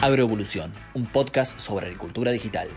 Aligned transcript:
Agroevolución, 0.00 0.72
un 0.94 1.06
podcast 1.06 1.58
sobre 1.58 1.86
agricultura 1.86 2.30
digital. 2.30 2.68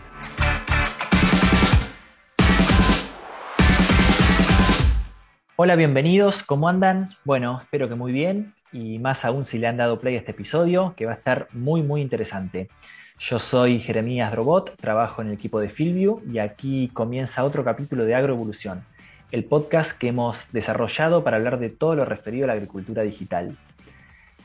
Hola, 5.54 5.76
bienvenidos, 5.76 6.42
¿cómo 6.42 6.68
andan? 6.68 7.10
Bueno, 7.24 7.60
espero 7.62 7.88
que 7.88 7.94
muy 7.94 8.10
bien 8.10 8.54
y 8.72 8.98
más 8.98 9.24
aún 9.24 9.44
si 9.44 9.58
le 9.58 9.68
han 9.68 9.76
dado 9.76 10.00
play 10.00 10.16
a 10.16 10.18
este 10.18 10.32
episodio, 10.32 10.94
que 10.96 11.06
va 11.06 11.12
a 11.12 11.14
estar 11.14 11.46
muy, 11.52 11.82
muy 11.82 12.00
interesante. 12.00 12.68
Yo 13.20 13.38
soy 13.38 13.78
Jeremías 13.78 14.32
Drobot, 14.32 14.76
trabajo 14.76 15.22
en 15.22 15.28
el 15.28 15.34
equipo 15.34 15.60
de 15.60 15.68
Fieldview 15.68 16.22
y 16.28 16.40
aquí 16.40 16.90
comienza 16.92 17.44
otro 17.44 17.62
capítulo 17.62 18.04
de 18.04 18.16
Agroevolución, 18.16 18.82
el 19.30 19.44
podcast 19.44 19.92
que 19.96 20.08
hemos 20.08 20.38
desarrollado 20.50 21.22
para 21.22 21.36
hablar 21.36 21.60
de 21.60 21.70
todo 21.70 21.94
lo 21.94 22.04
referido 22.04 22.46
a 22.46 22.48
la 22.48 22.54
agricultura 22.54 23.02
digital. 23.02 23.56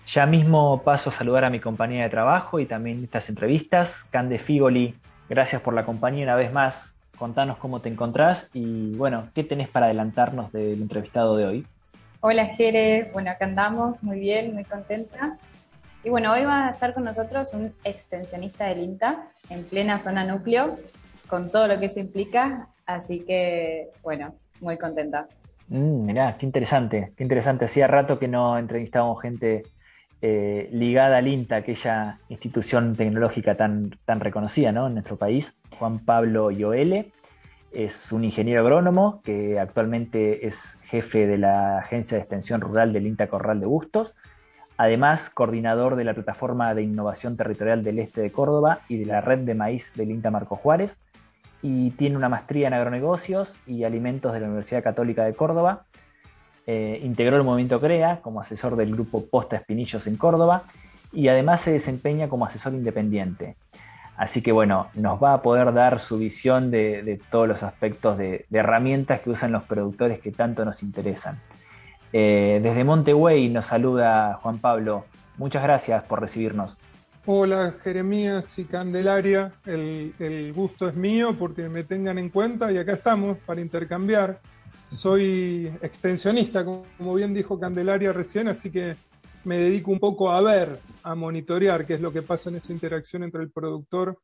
Ya 0.07 0.25
mismo 0.25 0.83
paso 0.83 1.09
a 1.09 1.13
saludar 1.13 1.43
a 1.43 1.49
mi 1.49 1.59
compañía 1.59 2.03
de 2.03 2.09
trabajo 2.09 2.61
y 2.61 2.65
también 2.65 3.03
estas 3.03 3.27
entrevistas. 3.27 4.05
Cande 4.09 4.39
Figoli, 4.39 4.95
gracias 5.27 5.61
por 5.61 5.73
la 5.73 5.85
compañía 5.85 6.23
una 6.23 6.35
vez 6.35 6.53
más. 6.53 6.93
Contanos 7.17 7.57
cómo 7.57 7.81
te 7.81 7.89
encontrás 7.89 8.49
y 8.53 8.95
bueno, 8.95 9.27
¿qué 9.35 9.43
tenés 9.43 9.67
para 9.67 9.87
adelantarnos 9.87 10.53
del 10.53 10.81
entrevistado 10.81 11.35
de 11.35 11.45
hoy? 11.45 11.67
Hola 12.21 12.45
Jere, 12.45 13.09
bueno, 13.11 13.31
acá 13.31 13.45
andamos, 13.45 14.01
muy 14.01 14.19
bien, 14.19 14.53
muy 14.53 14.63
contenta. 14.63 15.37
Y 16.05 16.09
bueno, 16.09 16.31
hoy 16.31 16.45
va 16.45 16.67
a 16.67 16.71
estar 16.71 16.93
con 16.93 17.03
nosotros 17.03 17.53
un 17.53 17.73
extensionista 17.83 18.65
del 18.67 18.79
INTA 18.79 19.27
en 19.49 19.65
plena 19.65 19.99
zona 19.99 20.23
núcleo, 20.23 20.77
con 21.27 21.51
todo 21.51 21.67
lo 21.67 21.79
que 21.79 21.87
eso 21.87 21.99
implica, 21.99 22.69
así 22.85 23.25
que 23.25 23.89
bueno, 24.03 24.35
muy 24.61 24.77
contenta. 24.77 25.27
Mm, 25.67 26.05
mirá, 26.05 26.37
qué 26.37 26.45
interesante, 26.45 27.11
qué 27.17 27.23
interesante. 27.23 27.65
Hacía 27.65 27.87
rato 27.87 28.17
que 28.17 28.29
no 28.29 28.57
entrevistábamos 28.57 29.21
gente 29.21 29.63
eh, 30.21 30.69
ligada 30.71 31.17
al 31.17 31.27
INTA, 31.27 31.57
aquella 31.57 32.19
institución 32.29 32.95
tecnológica 32.95 33.55
tan, 33.55 33.91
tan 34.05 34.19
reconocida 34.19 34.69
en 34.69 34.75
nuestro 34.75 35.17
país, 35.17 35.55
Juan 35.77 35.99
Pablo 35.99 36.51
Yoele. 36.51 37.11
Es 37.71 38.11
un 38.11 38.23
ingeniero 38.23 38.61
agrónomo 38.61 39.21
que 39.23 39.59
actualmente 39.59 40.47
es 40.47 40.55
jefe 40.83 41.27
de 41.27 41.37
la 41.37 41.79
Agencia 41.79 42.17
de 42.17 42.21
Extensión 42.21 42.61
Rural 42.61 42.93
del 42.93 43.05
INTA 43.05 43.27
Corral 43.27 43.59
de 43.59 43.65
Bustos, 43.65 44.15
además 44.77 45.29
coordinador 45.29 45.95
de 45.95 46.05
la 46.05 46.13
Plataforma 46.13 46.73
de 46.73 46.83
Innovación 46.83 47.35
Territorial 47.37 47.83
del 47.83 47.99
Este 47.99 48.21
de 48.21 48.31
Córdoba 48.31 48.79
y 48.87 48.97
de 48.97 49.05
la 49.05 49.21
Red 49.21 49.39
de 49.39 49.53
Maíz 49.53 49.91
del 49.95 50.11
INTA 50.11 50.31
Marco 50.31 50.55
Juárez, 50.55 50.97
y 51.61 51.91
tiene 51.91 52.17
una 52.17 52.29
maestría 52.29 52.67
en 52.67 52.73
agronegocios 52.73 53.53
y 53.65 53.83
alimentos 53.83 54.33
de 54.33 54.39
la 54.39 54.47
Universidad 54.47 54.83
Católica 54.83 55.25
de 55.25 55.33
Córdoba 55.33 55.85
eh, 56.69 56.99
integró 57.01 57.37
el 57.37 57.43
movimiento 57.43 57.79
CREA 57.79 58.19
como 58.21 58.41
asesor 58.41 58.75
del 58.75 58.91
grupo 58.91 59.25
Posta 59.25 59.55
Espinillos 59.55 60.05
en 60.05 60.17
Córdoba 60.17 60.63
y 61.13 61.29
además 61.29 61.61
se 61.61 61.71
desempeña 61.71 62.27
como 62.27 62.45
asesor 62.45 62.73
independiente. 62.73 63.55
Así 64.17 64.41
que 64.41 64.51
bueno, 64.51 64.89
nos 64.93 65.23
va 65.23 65.33
a 65.33 65.41
poder 65.41 65.73
dar 65.73 66.01
su 66.01 66.17
visión 66.17 66.69
de, 66.69 67.21
todos 67.31 67.47
los 67.47 67.63
aspectos 67.63 68.17
de, 68.17 68.45
herramientas 68.51 69.21
que 69.21 69.29
usan 69.29 69.53
los 69.53 69.63
productores 69.63 70.19
que 70.19 70.33
tanto 70.33 70.65
nos 70.65 70.83
interesan. 70.83 71.39
Eh, 72.11 72.59
desde 72.61 72.83
Montegüey 72.83 73.47
nos 73.47 73.67
saluda 73.67 74.37
Juan 74.41 74.57
Pablo. 74.57 75.05
Muchas 75.37 75.63
gracias 75.63 76.03
por 76.03 76.19
recibirnos. 76.19 76.75
Hola 77.25 77.75
Jeremías 77.81 78.59
y 78.59 78.65
Candelaria, 78.65 79.53
el, 79.65 80.13
el 80.19 80.51
gusto 80.51 80.89
es 80.89 80.95
mío 80.95 81.35
porque 81.39 81.69
me 81.69 81.83
tengan 81.85 82.17
en 82.17 82.29
cuenta 82.29 82.71
y 82.73 82.77
acá 82.77 82.91
estamos 82.91 83.37
para 83.45 83.61
intercambiar 83.61 84.39
soy 84.91 85.71
extensionista, 85.81 86.63
como 86.63 87.15
bien 87.15 87.33
dijo 87.33 87.59
Candelaria 87.59 88.13
recién, 88.13 88.47
así 88.47 88.71
que 88.71 88.95
me 89.43 89.57
dedico 89.57 89.91
un 89.91 89.99
poco 89.99 90.31
a 90.31 90.41
ver, 90.41 90.79
a 91.03 91.15
monitorear 91.15 91.85
qué 91.85 91.93
es 91.93 92.01
lo 92.01 92.11
que 92.11 92.21
pasa 92.21 92.49
en 92.49 92.57
esa 92.57 92.73
interacción 92.73 93.23
entre 93.23 93.41
el 93.41 93.51
productor 93.51 94.19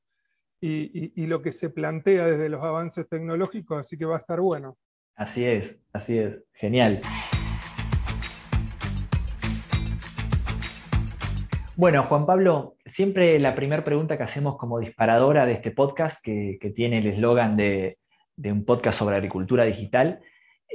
y, 0.60 1.26
lo 1.28 1.42
que 1.42 1.52
se 1.52 1.70
plantea 1.70 2.26
desde 2.26 2.48
los 2.48 2.64
avances 2.64 3.08
tecnológicos, 3.10 3.80
así 3.80 3.98
que 3.98 4.06
va 4.06 4.16
a 4.16 4.20
estar 4.20 4.40
bueno. 4.40 4.78
Así 5.16 5.44
es, 5.44 5.78
así 5.92 6.18
es, 6.18 6.42
genial. 6.54 7.02
Bueno, 11.76 12.04
Juan 12.04 12.26
Pablo, 12.26 12.76
siempre 12.86 13.40
la 13.40 13.56
primera 13.56 13.84
pregunta 13.84 14.16
que 14.16 14.24
hacemos 14.24 14.58
como 14.58 14.80
disparadora 14.80 15.46
de 15.46 15.54
este 15.54 15.72
podcast, 15.72 16.24
que, 16.24 16.58
tiene 16.76 17.00
el 17.00 17.08
eslogan 17.08 17.58
de, 17.58 17.98
de, 18.38 18.52
un 18.52 18.64
podcast 18.64 19.00
sobre 19.00 19.18
agricultura 19.18 19.66
digital, 19.66 20.22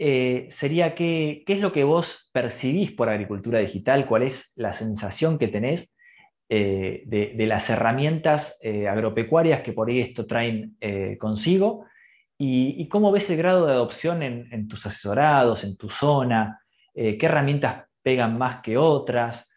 eh, 0.01 0.47
sería 0.51 0.95
qué, 0.95 1.43
qué 1.45 1.55
es 1.55 1.59
lo 1.59 1.73
que 1.73 1.83
vos 1.83 2.31
percibís 2.33 2.93
por 2.93 3.09
agricultura 3.09 3.59
digital, 3.59 4.07
cuál 4.07 4.23
es 4.23 4.53
la 4.55 4.73
sensación 4.73 5.39
que 5.39 5.49
tenés 5.49 5.93
eh, 6.49 7.03
de, 7.07 7.47
las 7.47 7.69
herramientas 7.69 8.57
eh, 8.63 8.87
agropecuarias 8.87 9.63
que 9.63 9.73
por 9.73 9.89
ahí 9.89 10.01
esto 10.01 10.25
traen 10.25 10.77
consigo 11.19 11.85
y, 12.39 12.89
cómo 12.89 13.11
ves 13.11 13.29
el 13.29 13.39
grado 13.39 13.67
de 13.67 13.73
adopción 13.73 14.23
en, 14.23 14.69
tus 14.69 14.87
asesorados, 14.87 15.65
en 15.65 15.77
tu 15.77 15.91
zona, 15.91 16.61
qué 16.95 17.19
herramientas 17.21 17.87
pegan 18.01 18.39
más 18.39 18.63
que 18.63 18.77
otras, 18.77 19.49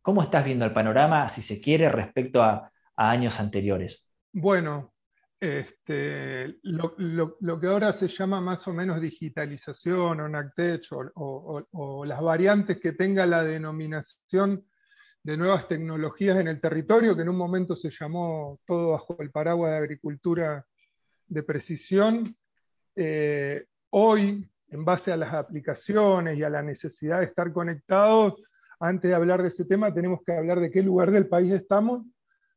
cómo 0.00 0.22
estás 0.22 0.46
viendo 0.46 0.64
el 0.64 0.72
panorama, 0.72 1.28
si 1.28 1.42
se 1.42 1.60
quiere, 1.60 1.90
respecto 1.90 2.42
a 2.42 2.72
años 2.96 3.38
anteriores. 3.38 4.08
Bueno, 4.32 4.94
este, 5.40 6.58
lo, 6.64 7.58
que 7.58 7.66
ahora 7.66 7.94
se 7.94 8.08
llama 8.08 8.42
más 8.42 8.68
o 8.68 8.74
menos 8.74 9.00
digitalización 9.00 10.20
o 10.20 10.28
NACTECH 10.28 10.92
o, 11.14 12.04
las 12.04 12.20
variantes 12.20 12.78
que 12.78 12.92
tenga 12.92 13.24
la 13.24 13.42
denominación 13.42 14.66
de 15.22 15.36
nuevas 15.38 15.66
tecnologías 15.66 16.36
en 16.36 16.48
el 16.48 16.60
territorio, 16.60 17.16
que 17.16 17.22
en 17.22 17.30
un 17.30 17.36
momento 17.36 17.74
se 17.74 17.90
llamó 17.90 18.60
todo 18.66 18.90
bajo 18.90 19.16
el 19.20 19.30
paraguas 19.30 19.72
de 19.72 19.78
agricultura 19.78 20.66
de 21.26 21.42
precisión. 21.42 22.36
Eh, 22.94 23.64
hoy, 23.90 24.46
en 24.68 24.84
base 24.84 25.10
a 25.10 25.16
las 25.16 25.32
aplicaciones 25.32 26.38
y 26.38 26.42
a 26.42 26.50
la 26.50 26.62
necesidad 26.62 27.20
de 27.20 27.26
estar 27.26 27.50
conectados, 27.52 28.42
antes 28.78 29.10
de 29.10 29.14
hablar 29.14 29.40
de 29.42 29.48
ese 29.48 29.64
tema, 29.64 29.92
tenemos 29.92 30.20
que 30.24 30.32
hablar 30.32 30.60
de 30.60 30.70
qué 30.70 30.82
lugar 30.82 31.10
del 31.10 31.28
país 31.28 31.52
estamos 31.52 32.04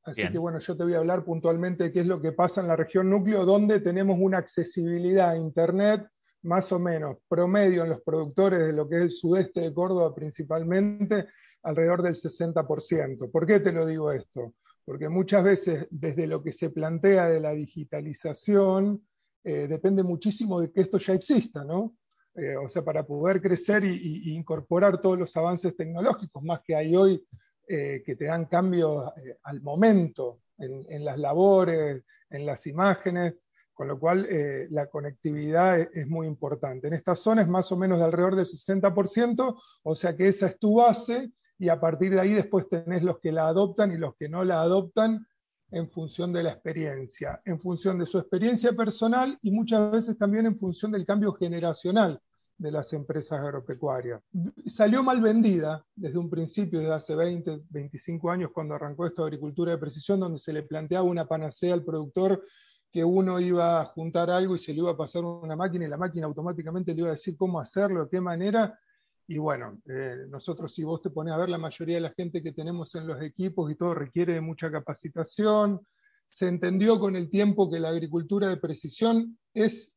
Así 0.04 0.30
que 0.30 0.38
bueno, 0.38 0.60
yo 0.60 0.76
te 0.76 0.84
voy 0.84 0.94
a 0.96 0.98
hablar 0.98 1.24
puntualmente 1.24 1.86
de 1.86 1.92
qué 1.92 2.02
es 2.02 2.08
lo 2.08 2.22
que 2.22 2.34
pasa 2.34 2.60
en 2.60 2.68
la 2.68 2.76
región 2.76 3.10
núcleo, 3.10 3.46
donde 3.46 3.80
tenemos 3.80 4.18
una 4.20 4.38
accesibilidad 4.38 5.30
a 5.30 5.38
Internet 5.38 6.08
más 6.44 6.72
o 6.74 6.80
menos 6.80 7.18
promedio 7.28 7.84
en 7.84 7.92
los 7.92 8.02
productores 8.02 8.60
de 8.60 8.74
lo 8.74 8.88
que 8.88 8.98
es 8.98 9.02
el 9.04 9.12
sudeste 9.12 9.62
de 9.62 9.74
Córdoba 9.74 10.14
principalmente, 10.14 11.28
alrededor 11.64 12.02
del 12.02 12.16
60%. 12.16 13.32
¿Por 13.32 13.46
qué 13.46 13.62
te 13.62 13.72
lo 13.72 13.86
digo 13.86 14.12
esto? 14.12 14.54
Porque 14.84 15.08
muchas 15.08 15.44
veces 15.44 15.88
desde 15.90 16.28
lo 16.28 16.44
que 16.44 16.52
se 16.52 16.70
plantea 16.70 17.28
de 17.28 17.40
la 17.40 17.52
digitalización, 17.52 19.08
eh, 19.44 19.68
depende 19.70 20.04
muchísimo 20.04 20.60
de 20.60 20.72
que 20.72 20.82
esto 20.82 20.98
ya 20.98 21.14
exista, 21.14 21.64
¿no? 21.64 21.96
Eh, 22.36 22.58
o 22.58 22.68
sea, 22.68 22.84
para 22.84 23.06
poder 23.06 23.42
crecer 23.42 23.86
y, 23.86 24.34
incorporar 24.36 25.00
todos 25.00 25.20
los 25.20 25.38
avances 25.38 25.76
tecnológicos, 25.78 26.44
más 26.44 26.62
que 26.66 26.76
hay 26.76 26.96
hoy 26.96 27.24
eh, 27.68 28.04
que 28.06 28.16
te 28.16 28.26
dan 28.26 28.46
cambios 28.46 29.12
eh, 29.18 29.38
al 29.44 29.62
momento 29.62 30.42
en, 30.58 31.04
las 31.04 31.18
labores, 31.18 32.04
en 32.30 32.46
las 32.46 32.68
imágenes, 32.68 33.36
con 33.74 33.88
lo 33.88 34.00
cual 34.00 34.26
eh, 34.30 34.68
la 34.70 34.88
conectividad 34.88 35.80
es, 35.80 36.08
muy 36.08 36.28
importante. 36.28 36.88
En 36.88 36.94
esta 36.94 37.16
zona 37.16 37.42
es 37.42 37.48
más 37.48 37.72
o 37.72 37.78
menos 37.78 38.00
de 38.00 38.06
alrededor 38.06 38.36
del 38.36 38.46
60%, 38.46 39.62
o 39.84 39.96
sea 39.96 40.16
que 40.16 40.28
esa 40.28 40.48
es 40.48 40.60
tu 40.60 40.76
base 40.76 41.32
y 41.58 41.70
a 41.70 41.80
partir 41.80 42.14
de 42.14 42.20
ahí 42.20 42.34
después 42.34 42.68
tenés 42.68 43.02
los 43.02 43.20
que 43.20 43.32
la 43.32 43.48
adoptan 43.48 43.92
y 43.92 43.98
los 43.98 44.16
que 44.16 44.30
no 44.30 44.44
la 44.44 44.62
adoptan 44.62 45.26
en 45.72 45.90
función 45.90 46.32
de 46.34 46.44
la 46.44 46.52
experiencia, 46.52 47.42
en 47.46 47.60
función 47.60 47.98
de 47.98 48.06
su 48.06 48.20
experiencia 48.20 48.74
personal 48.74 49.40
y 49.42 49.52
muchas 49.52 49.92
veces 49.92 50.18
también 50.18 50.46
en 50.46 50.58
función 50.58 50.92
del 50.92 51.06
cambio 51.06 51.34
generacional 51.34 52.22
de 52.58 52.72
las 52.72 52.94
empresas 52.94 53.40
agropecuarias. 53.40 54.22
Salió 54.66 55.04
mal 55.04 55.22
vendida 55.22 55.86
desde 55.96 56.18
un 56.18 56.30
principio, 56.30 56.80
desde 56.80 56.94
hace 56.94 57.16
20, 57.16 57.62
25 57.70 58.32
años, 58.32 58.52
cuando 58.54 58.76
arrancó 58.76 59.06
esto 59.06 59.24
de 59.24 59.28
agricultura 59.28 59.72
de 59.72 59.78
precisión, 59.78 60.20
donde 60.20 60.40
se 60.40 60.54
le 60.54 60.64
planteaba 60.64 61.04
una 61.04 61.28
panacea 61.28 61.74
al 61.74 61.84
productor 61.84 62.44
que 62.92 63.04
uno 63.04 63.40
iba 63.40 63.82
a 63.82 63.86
juntar 63.86 64.30
algo 64.30 64.56
y 64.56 64.60
se 64.60 64.72
le 64.72 64.80
iba 64.80 64.92
a 64.92 64.98
pasar 64.98 65.24
una 65.24 65.56
máquina 65.56 65.86
y 65.86 65.90
la 65.90 65.98
máquina 65.98 66.28
automáticamente 66.28 66.94
le 66.94 67.00
iba 67.00 67.10
a 67.10 67.14
decir 67.14 67.36
cómo 67.36 67.60
hacerlo, 67.60 68.04
de 68.04 68.10
qué 68.10 68.22
manera. 68.22 68.80
Y 69.28 69.40
bueno, 69.40 69.80
eh, 69.88 70.26
nosotros 70.30 70.74
si 70.74 70.84
vos 70.84 71.02
te 71.02 71.10
pones 71.10 71.34
a 71.34 71.38
ver 71.38 71.50
la 71.50 71.58
mayoría 71.58 71.96
de 71.96 72.02
la 72.02 72.12
gente 72.12 72.44
que 72.44 72.52
tenemos 72.52 72.94
en 72.96 73.08
los 73.08 73.22
equipos 73.22 73.72
y 73.72 73.76
todo 73.76 73.96
requiere 73.96 74.34
de 74.34 74.42
mucha 74.42 74.70
capacitación, 74.70 75.82
se 76.28 76.48
entendió 76.48 77.00
con 77.00 77.16
el 77.16 77.30
tiempo 77.30 77.70
que 77.70 77.80
la 77.80 77.90
agricultura 77.90 78.48
de 78.48 78.58
precisión 78.58 79.38
es 79.54 79.93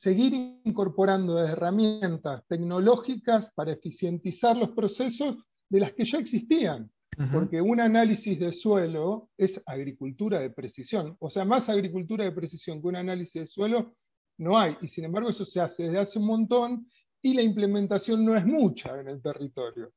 seguir 0.00 0.32
incorporando 0.64 1.38
herramientas 1.44 2.42
tecnológicas 2.48 3.50
para 3.54 3.72
eficientizar 3.72 4.56
los 4.56 4.70
procesos 4.70 5.36
de 5.68 5.80
las 5.80 5.92
que 5.92 6.06
ya 6.06 6.16
existían. 6.18 6.90
Porque 7.30 7.60
un 7.60 7.80
análisis 7.80 8.40
de 8.40 8.50
suelo 8.50 9.28
es 9.36 9.62
agricultura 9.66 10.40
de 10.40 10.48
precisión. 10.48 11.16
O 11.18 11.28
sea, 11.28 11.44
más 11.44 11.68
agricultura 11.68 12.24
de 12.24 12.32
precisión 12.32 12.80
que 12.80 12.88
un 12.88 12.96
análisis 12.96 13.42
de 13.42 13.46
suelo 13.46 13.94
no 14.38 14.58
hay. 14.58 14.74
Y 14.80 14.88
sin 14.88 15.04
embargo, 15.04 15.28
eso 15.28 15.44
se 15.44 15.60
hace 15.60 15.82
desde 15.82 15.98
hace 15.98 16.18
un 16.18 16.24
montón 16.24 16.86
y 17.20 17.34
la 17.34 17.42
implementación 17.42 18.24
no 18.24 18.34
es 18.34 18.46
mucha 18.46 18.98
en 18.98 19.08
el 19.08 19.20
territorio. 19.20 19.92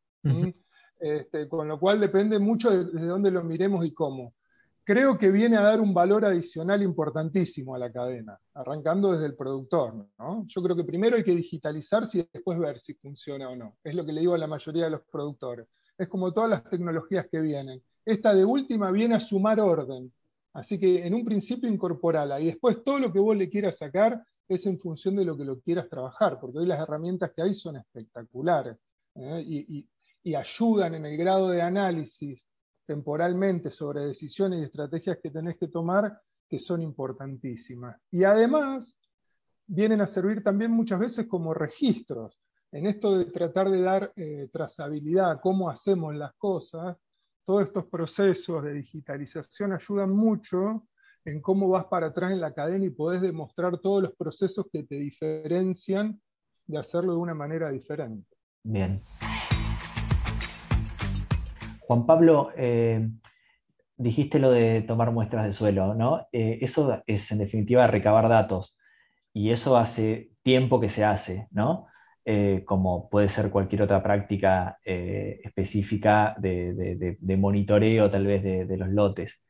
Este, 0.99 1.47
con 1.47 1.69
lo 1.69 1.79
cual 1.79 2.01
depende 2.01 2.39
mucho 2.39 2.69
de, 2.71 2.99
de 2.99 3.07
dónde 3.07 3.31
lo 3.31 3.41
miremos 3.41 3.85
y 3.85 3.93
cómo. 3.93 4.33
Creo 4.85 5.17
que 5.17 5.31
viene 5.31 5.55
a 5.55 5.61
dar 5.61 5.79
un 5.79 5.93
valor 5.93 6.25
adicional 6.25 6.83
importantísimo 6.83 7.73
a 7.73 7.79
la 7.79 7.91
cadena, 7.91 8.37
arrancando 8.53 9.13
desde 9.13 9.27
el 9.27 9.35
productor. 9.35 10.07
Yo 10.47 10.61
creo 10.61 10.75
que 10.75 10.83
primero 10.83 11.15
hay 11.15 11.23
que 11.23 11.35
digitalizarse 11.35 12.19
y 12.19 12.29
después 12.31 12.59
ver 12.59 12.81
si 12.81 12.93
funciona 12.95 13.49
o 13.49 13.55
no. 13.55 13.77
Es 13.81 13.95
lo 13.95 14.05
que 14.05 14.11
le 14.11 14.19
digo 14.19 14.33
a 14.33 14.37
la 14.37 14.47
mayoría 14.47 14.85
de 14.85 14.89
los 14.89 15.01
productores. 15.09 15.67
Es 15.97 16.09
como 16.09 16.33
todas 16.33 16.49
las 16.49 16.63
tecnologías 16.65 17.27
que 17.31 17.39
vienen. 17.39 17.81
Esta 18.03 18.33
de 18.33 18.43
última 18.43 18.91
viene 18.91 19.15
a 19.15 19.21
sumar 19.21 19.61
orden. 19.61 20.11
Así 20.53 20.77
que 20.77 21.05
en 21.05 21.13
un 21.13 21.23
principio 21.23 21.69
incorporala 21.69 22.39
y 22.39 22.47
después 22.47 22.83
todo 22.83 22.99
lo 22.99 23.11
que 23.11 23.19
vos 23.19 23.35
le 23.35 23.49
quieras 23.49 23.77
sacar 23.77 24.21
es 24.47 24.65
en 24.65 24.79
función 24.79 25.15
de 25.15 25.25
lo 25.25 25.37
que 25.37 25.45
lo 25.45 25.59
quieras 25.59 25.89
trabajar, 25.89 26.39
porque 26.39 26.59
hoy 26.59 26.65
las 26.65 26.79
herramientas 26.79 27.31
que 27.35 27.41
hay 27.41 27.53
son 27.53 27.77
espectaculares 27.77 28.77
¿eh? 29.15 29.43
y, 29.45 29.87
ayudan 30.35 30.95
en 30.95 31.05
el 31.05 31.17
grado 31.17 31.49
de 31.49 31.61
análisis 31.61 32.47
temporalmente 32.93 33.71
sobre 33.71 34.05
decisiones 34.05 34.59
y 34.59 34.63
estrategias 34.65 35.17
que 35.17 35.31
tenés 35.31 35.57
que 35.57 35.67
tomar 35.67 36.15
que 36.47 36.59
son 36.59 36.79
importantísimas. 36.83 37.99
Y 38.11 38.23
además 38.23 38.95
vienen 39.65 40.01
a 40.01 40.05
servir 40.05 40.43
también 40.43 40.69
muchas 40.69 40.99
veces 40.99 41.25
como 41.25 41.55
registros. 41.55 42.39
En 42.71 42.85
esto 42.85 43.17
de 43.17 43.25
tratar 43.25 43.71
de 43.71 43.81
dar 43.81 44.13
eh, 44.15 44.47
trazabilidad, 44.51 45.39
cómo 45.41 45.71
hacemos 45.71 46.13
las 46.13 46.35
cosas, 46.35 46.95
todos 47.45 47.63
estos 47.63 47.85
procesos 47.87 48.63
de 48.63 48.73
digitalización 48.73 49.73
ayudan 49.73 50.11
mucho 50.11 50.87
en 51.25 51.41
cómo 51.41 51.69
vas 51.69 51.85
para 51.85 52.07
atrás 52.07 52.31
en 52.31 52.41
la 52.41 52.53
cadena 52.53 52.85
y 52.85 52.91
podés 52.91 53.21
demostrar 53.21 53.79
todos 53.79 54.03
los 54.03 54.13
procesos 54.15 54.67
que 54.71 54.83
te 54.83 54.95
diferencian 54.95 56.21
de 56.67 56.77
hacerlo 56.77 57.13
de 57.13 57.19
una 57.19 57.33
manera 57.33 57.71
diferente. 57.71 58.35
Bien. 58.63 59.01
Juan 61.87 62.05
Pablo, 62.05 62.51
eh, 62.57 63.09
dijiste 63.97 64.39
lo 64.39 64.51
de 64.51 64.81
tomar 64.81 65.11
muestras 65.11 65.45
de 65.45 65.53
suelo, 65.53 65.93
¿no? 65.95 66.27
Eh, 66.31 66.59
eso 66.61 67.01
es 67.07 67.31
en 67.31 67.39
definitiva 67.39 67.87
recabar 67.87 68.29
datos 68.29 68.77
y 69.33 69.51
eso 69.51 69.77
hace 69.77 70.31
tiempo 70.43 70.79
que 70.79 70.89
se 70.89 71.03
hace, 71.03 71.47
¿no? 71.51 71.87
Eh, 72.25 72.63
como 72.65 73.09
puede 73.09 73.29
ser 73.29 73.49
cualquier 73.49 73.81
otra 73.81 74.01
práctica 74.01 74.77
específica 74.83 76.35
de, 76.39 77.17
monitoreo 77.37 78.09
tal 78.09 78.25
vez 78.27 78.43
de, 78.43 78.77
los 78.77 78.89
lotes. 78.89 79.41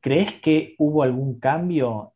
¿Crees 0.00 0.34
que 0.42 0.74
hubo 0.78 1.02
algún 1.02 1.40
cambio 1.40 2.12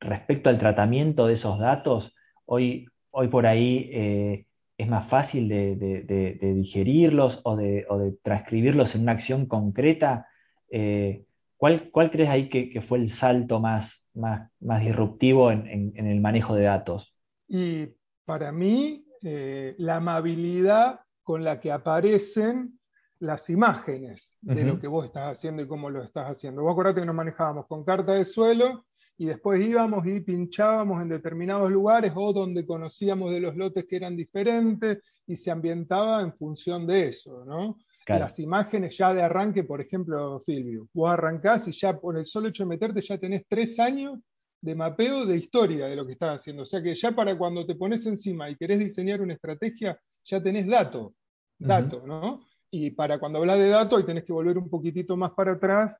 respecto 0.00 0.50
al 0.50 0.58
tratamiento 0.58 1.26
de 1.26 1.34
esos 1.34 1.58
datos? 1.58 2.14
Hoy, 2.46 2.86
hoy 3.10 3.28
por 3.28 3.46
ahí 3.46 4.46
es 4.78 4.88
más 4.88 5.08
fácil 5.08 5.48
de, 5.48 6.36
digerirlos 6.40 7.40
o, 7.44 7.56
de, 7.56 7.86
transcribirlos 8.22 8.94
en 8.94 9.02
una 9.02 9.12
acción 9.12 9.46
concreta. 9.46 10.28
Eh, 10.70 11.24
¿cuál, 11.56 12.10
crees 12.10 12.28
ahí 12.28 12.48
que, 12.48 12.80
fue 12.82 12.98
el 12.98 13.10
salto 13.10 13.60
más, 13.60 14.04
más, 14.14 14.50
disruptivo 14.80 15.50
en, 15.50 15.92
el 15.96 16.20
manejo 16.20 16.54
de 16.54 16.64
datos? 16.64 17.14
Y 17.48 17.88
para 18.24 18.52
mí, 18.52 19.06
eh, 19.22 19.74
la 19.78 19.96
amabilidad 19.96 21.00
con 21.22 21.42
la 21.42 21.60
que 21.60 21.72
aparecen 21.72 22.78
las 23.18 23.48
imágenes 23.48 24.34
de 24.42 24.62
lo 24.62 24.78
que 24.78 24.86
vos 24.88 25.06
estás 25.06 25.32
haciendo 25.32 25.62
y 25.62 25.66
cómo 25.66 25.88
lo 25.88 26.02
estás 26.02 26.30
haciendo. 26.30 26.62
Vos 26.62 26.72
acordate 26.72 27.00
que 27.00 27.06
nos 27.06 27.14
manejábamos 27.14 27.66
con 27.66 27.82
carta 27.82 28.12
de 28.12 28.24
suelo 28.24 28.85
y 29.18 29.26
después 29.26 29.64
íbamos 29.64 30.06
y 30.06 30.20
pinchábamos 30.20 31.00
en 31.00 31.08
determinados 31.08 31.70
lugares 31.70 32.12
o 32.14 32.32
donde 32.32 32.66
conocíamos 32.66 33.32
de 33.32 33.40
los 33.40 33.56
lotes 33.56 33.86
que 33.86 33.96
eran 33.96 34.16
diferentes 34.16 35.22
y 35.26 35.36
se 35.36 35.50
ambientaba 35.50 36.20
en 36.20 36.34
función 36.34 36.86
de 36.86 37.08
eso, 37.08 37.44
¿no? 37.44 37.78
Las 38.06 38.38
imágenes 38.38 38.96
ya 38.96 39.12
de 39.12 39.22
arranque, 39.22 39.64
por 39.64 39.80
ejemplo, 39.80 40.40
Filvio, 40.46 40.88
vos 40.92 41.10
arrancás 41.10 41.66
y 41.66 41.72
ya 41.72 41.98
por 41.98 42.16
el 42.16 42.26
solo 42.26 42.48
hecho 42.48 42.62
de 42.62 42.68
meterte 42.68 43.00
ya 43.00 43.18
tenés 43.18 43.44
tres 43.48 43.80
años 43.80 44.20
de 44.60 44.74
mapeo 44.76 45.26
de 45.26 45.36
historia 45.36 45.86
de 45.86 45.96
lo 45.96 46.06
que 46.06 46.12
estás 46.12 46.36
haciendo. 46.36 46.62
O 46.62 46.66
sea 46.66 46.80
que 46.80 46.94
ya 46.94 47.12
para 47.12 47.36
cuando 47.36 47.66
te 47.66 47.74
pones 47.74 48.06
encima 48.06 48.48
y 48.48 48.56
querés 48.56 48.78
diseñar 48.78 49.20
una 49.20 49.34
estrategia, 49.34 49.98
ya 50.24 50.40
tenés 50.40 50.68
dato, 50.68 51.14
dato, 51.58 52.06
¿no? 52.06 52.44
Y 52.70 52.90
para 52.90 53.18
cuando 53.18 53.38
hablas 53.40 53.58
de 53.58 53.70
dato, 53.70 53.96
ahí 53.96 54.04
tenés 54.04 54.24
que 54.24 54.32
volver 54.32 54.56
un 54.56 54.70
poquitito 54.70 55.16
más 55.16 55.32
para 55.32 55.52
atrás 55.52 55.96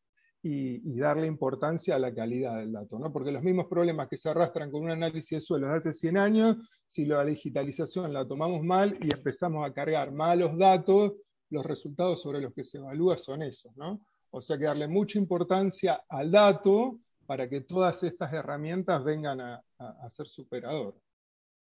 y, 0.49 0.99
darle 0.99 1.27
importancia 1.27 1.97
a 1.97 1.99
la 1.99 2.15
calidad 2.15 2.59
del 2.59 2.73
dato, 2.73 2.99
¿no? 2.99 3.13
porque 3.13 3.33
los 3.33 3.43
mismos 3.43 3.67
problemas 3.67 4.09
que 4.09 4.17
se 4.17 4.29
arrastran 4.29 4.71
con 4.71 4.85
un 4.85 4.91
análisis 4.91 5.31
de 5.31 5.41
suelos 5.41 5.71
de 5.71 5.77
hace 5.77 5.93
100 5.93 6.17
años, 6.17 6.57
si 6.87 7.05
la 7.05 7.25
digitalización 7.25 8.13
la 8.13 8.27
tomamos 8.27 8.63
mal 8.63 8.97
y 9.03 9.13
empezamos 9.13 9.69
a 9.69 9.73
cargar 9.73 10.13
malos 10.13 10.57
datos, 10.57 11.15
los 11.51 11.67
resultados 11.67 12.23
sobre 12.23 12.41
los 12.41 12.55
que 12.55 12.63
se 12.63 12.79
evalúa 12.79 13.19
son 13.19 13.43
esos. 13.43 13.77
¿no? 13.77 14.01
O 14.31 14.41
sea 14.41 14.57
que 14.57 14.65
darle 14.65 14.87
mucha 14.87 15.19
importancia 15.19 16.05
al 16.09 16.31
dato 16.31 17.01
para 17.27 17.49
que 17.49 17.63
todas 17.63 18.05
estas 18.05 18.33
herramientas 18.33 19.03
vengan 19.03 19.41
a, 19.41 19.63
ser 20.11 20.29
superador. 20.29 20.95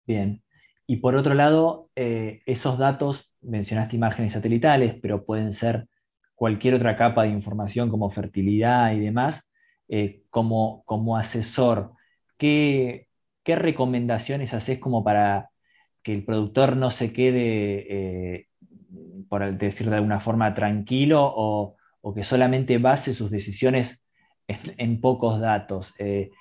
Bien. 0.07 0.41
Y 0.87 0.97
por 0.97 1.15
otro 1.15 1.33
lado, 1.33 1.89
eh, 1.95 2.41
esos 2.45 2.77
datos, 2.77 3.33
mencionaste 3.41 3.97
imágenes 3.97 4.33
satelitales, 4.33 4.95
pero 5.01 5.25
pueden 5.25 5.53
ser 5.53 5.87
cualquier 6.41 6.73
otra 6.73 6.97
capa 6.97 7.21
de 7.21 7.29
información 7.29 7.91
como 7.91 8.09
fertilidad 8.09 8.93
y 8.93 8.99
demás, 8.99 9.43
eh, 9.87 10.23
como, 10.31 10.81
como, 10.85 11.15
asesor, 11.15 11.91
¿qué, 12.39 13.05
recomendaciones 13.45 14.51
haces 14.55 14.79
como 14.79 15.03
para 15.03 15.51
que 16.01 16.15
el 16.15 16.25
productor 16.25 16.77
no 16.77 16.89
se 16.89 17.13
quede, 17.13 17.85
eh, 17.89 18.47
por 19.29 19.55
decir 19.55 19.87
de 19.91 19.97
alguna 19.97 20.19
forma, 20.19 20.55
tranquilo 20.55 21.31
o, 21.31 21.75
que 22.15 22.23
solamente 22.23 22.79
base 22.79 23.13
sus 23.13 23.29
decisiones 23.29 24.01
en, 24.47 24.99
pocos 24.99 25.39
datos? 25.39 25.93
Eh, 25.99 26.31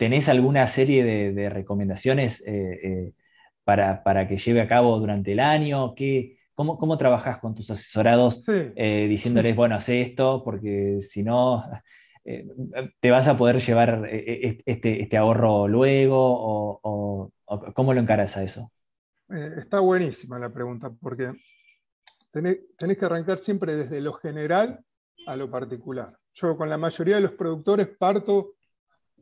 ¿Tenés 0.00 0.28
alguna 0.28 0.66
serie 0.66 1.04
de, 1.04 1.48
recomendaciones 1.48 2.42
para, 3.62 4.02
para, 4.02 4.26
que 4.26 4.36
lleve 4.36 4.62
a 4.62 4.66
cabo 4.66 4.98
durante 4.98 5.30
el 5.30 5.38
año? 5.38 5.94
¿Qué, 5.94 6.38
¿Cómo, 6.54 6.78
cómo 6.78 6.96
trabajas 6.96 7.38
con 7.38 7.54
tus 7.54 7.70
asesorados 7.70 8.44
eh, 8.48 9.06
diciéndoles, 9.08 9.56
bueno, 9.56 9.74
haz 9.76 9.88
esto, 9.88 10.42
porque 10.44 11.00
si 11.02 11.22
no, 11.22 11.64
eh, 12.24 12.46
te 13.00 13.10
vas 13.10 13.26
a 13.26 13.36
poder 13.36 13.60
llevar 13.60 14.06
eh, 14.08 14.62
este, 14.64 15.02
este 15.02 15.16
ahorro 15.16 15.68
luego? 15.68 16.16
O, 16.82 17.32
¿Cómo 17.74 17.92
lo 17.92 18.00
encaras 18.00 18.36
a 18.36 18.42
eso? 18.42 18.70
está 19.28 19.80
buenísima 19.80 20.38
la 20.38 20.52
pregunta, 20.52 20.90
porque 21.00 21.32
tenés, 22.30 22.58
que 22.78 23.04
arrancar 23.04 23.38
siempre 23.38 23.74
desde 23.74 24.00
lo 24.00 24.12
general 24.12 24.80
a 25.26 25.34
lo 25.34 25.50
particular. 25.50 26.16
Yo 26.34 26.56
con 26.56 26.68
la 26.68 26.78
mayoría 26.78 27.16
de 27.16 27.22
los 27.22 27.32
productores 27.32 27.88
parto 27.96 28.54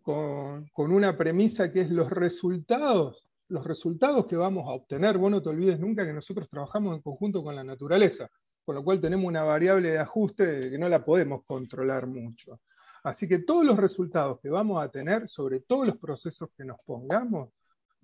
con, 0.03 0.67
con 0.73 0.93
una 0.93 1.17
premisa 1.17 1.71
que 1.71 1.83
es 1.83 1.91
los 1.91 2.11
resultados 2.11 3.32
los 3.53 3.67
resultados 3.67 4.27
que 4.27 4.35
vamos 4.35 4.67
a 4.67 4.73
obtener, 4.73 5.19
vos 5.19 5.31
no 5.31 5.43
te 5.43 5.51
olvides 5.51 5.79
nunca 5.79 6.07
que 6.07 6.13
nosotros 6.15 6.49
trabajamos 6.49 6.97
en 6.97 7.03
conjunto 7.03 7.43
con 7.43 7.55
la 7.55 7.63
naturaleza, 7.63 8.31
con 8.65 8.75
lo 8.75 8.83
cual 8.83 8.99
tenemos 8.99 9.27
una 9.27 9.43
variable 9.43 9.91
de 9.91 9.99
ajuste 9.99 10.71
que 10.71 10.79
no 10.79 10.89
la 10.89 11.05
podemos 11.05 11.45
controlar 11.45 12.07
mucho. 12.07 12.61
Así 13.05 13.29
que 13.29 13.41
todos 13.41 13.67
los 13.67 13.77
resultados 13.77 14.41
que 14.41 14.49
vamos 14.49 14.83
a 14.83 14.89
tener 14.89 15.29
sobre 15.29 15.61
todos 15.61 15.87
los 15.87 15.99
procesos 15.99 16.49
que 16.57 16.65
nos 16.65 16.79
pongamos 16.81 17.51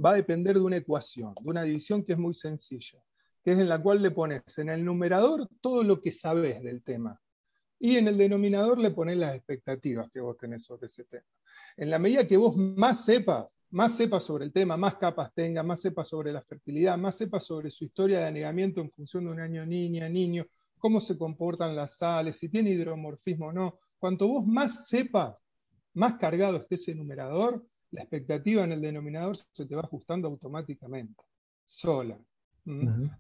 va 0.05 0.11
a 0.11 0.17
depender 0.17 0.57
de 0.57 0.63
una 0.63 0.77
ecuación, 0.77 1.33
de 1.41 1.49
una 1.49 1.63
división 1.63 2.05
que 2.05 2.13
es 2.13 2.19
muy 2.19 2.35
sencilla, 2.35 3.03
que 3.43 3.53
es 3.53 3.59
en 3.59 3.71
la 3.71 3.81
cual 3.81 4.03
le 4.03 4.11
pones 4.11 4.43
en 4.59 4.69
el 4.69 4.85
numerador 4.85 5.49
todo 5.63 5.83
lo 5.83 6.03
que 6.03 6.13
sabes 6.13 6.63
del 6.63 6.83
tema 6.83 7.19
y 7.81 7.97
en 7.97 8.09
el 8.09 8.19
denominador 8.19 8.79
le 8.79 8.91
pones 8.91 9.17
las 9.17 9.37
expectativas 9.37 10.11
que 10.11 10.21
vos 10.21 10.37
tenés 10.37 10.65
sobre 10.65 10.87
ese 10.87 11.05
tema. 11.05 11.25
En 11.77 11.91
la 11.91 11.99
medida 11.99 12.27
que 12.27 12.37
vos 12.37 12.57
más 12.57 13.05
sepas, 13.05 13.63
más 13.71 13.97
sepa 13.97 14.21
sobre 14.21 14.45
el 14.45 14.53
tema, 14.53 14.77
más 14.77 14.97
capas 14.97 15.33
tenga, 15.33 15.63
más 15.63 15.81
sepa 15.81 16.05
sobre 16.05 16.33
la 16.33 16.43
fertilidad, 16.43 16.99
más 16.99 17.17
sepa 17.17 17.39
sobre 17.39 17.71
su 17.71 17.85
historia 17.85 18.19
de 18.19 18.27
anegamiento 18.27 18.81
en 18.81 18.91
función 18.91 19.25
de 19.25 19.31
un 19.31 19.41
año 19.41 19.65
niña, 19.65 20.09
niño, 20.09 20.47
cómo 20.79 21.01
se 21.01 21.17
comportan 21.17 21.77
las 21.77 21.97
sales, 21.97 22.37
si 22.37 22.49
tiene 22.49 22.71
hidromorfismo 22.71 23.47
o 23.47 23.53
no. 23.53 23.79
Cuanto 23.99 24.27
vos 24.27 24.47
más 24.47 24.89
sepas, 24.89 25.37
más 25.95 26.15
cargado 26.15 26.57
esté 26.57 26.77
ese 26.77 26.95
numerador, 26.95 27.65
la 27.91 28.03
expectativa 28.03 28.65
en 28.65 28.73
el 28.73 28.81
denominador 28.81 29.37
se 29.37 29.67
te 29.67 29.75
va 29.75 29.83
ajustando 29.83 30.29
automáticamente, 30.29 31.23
sola. 31.65 32.19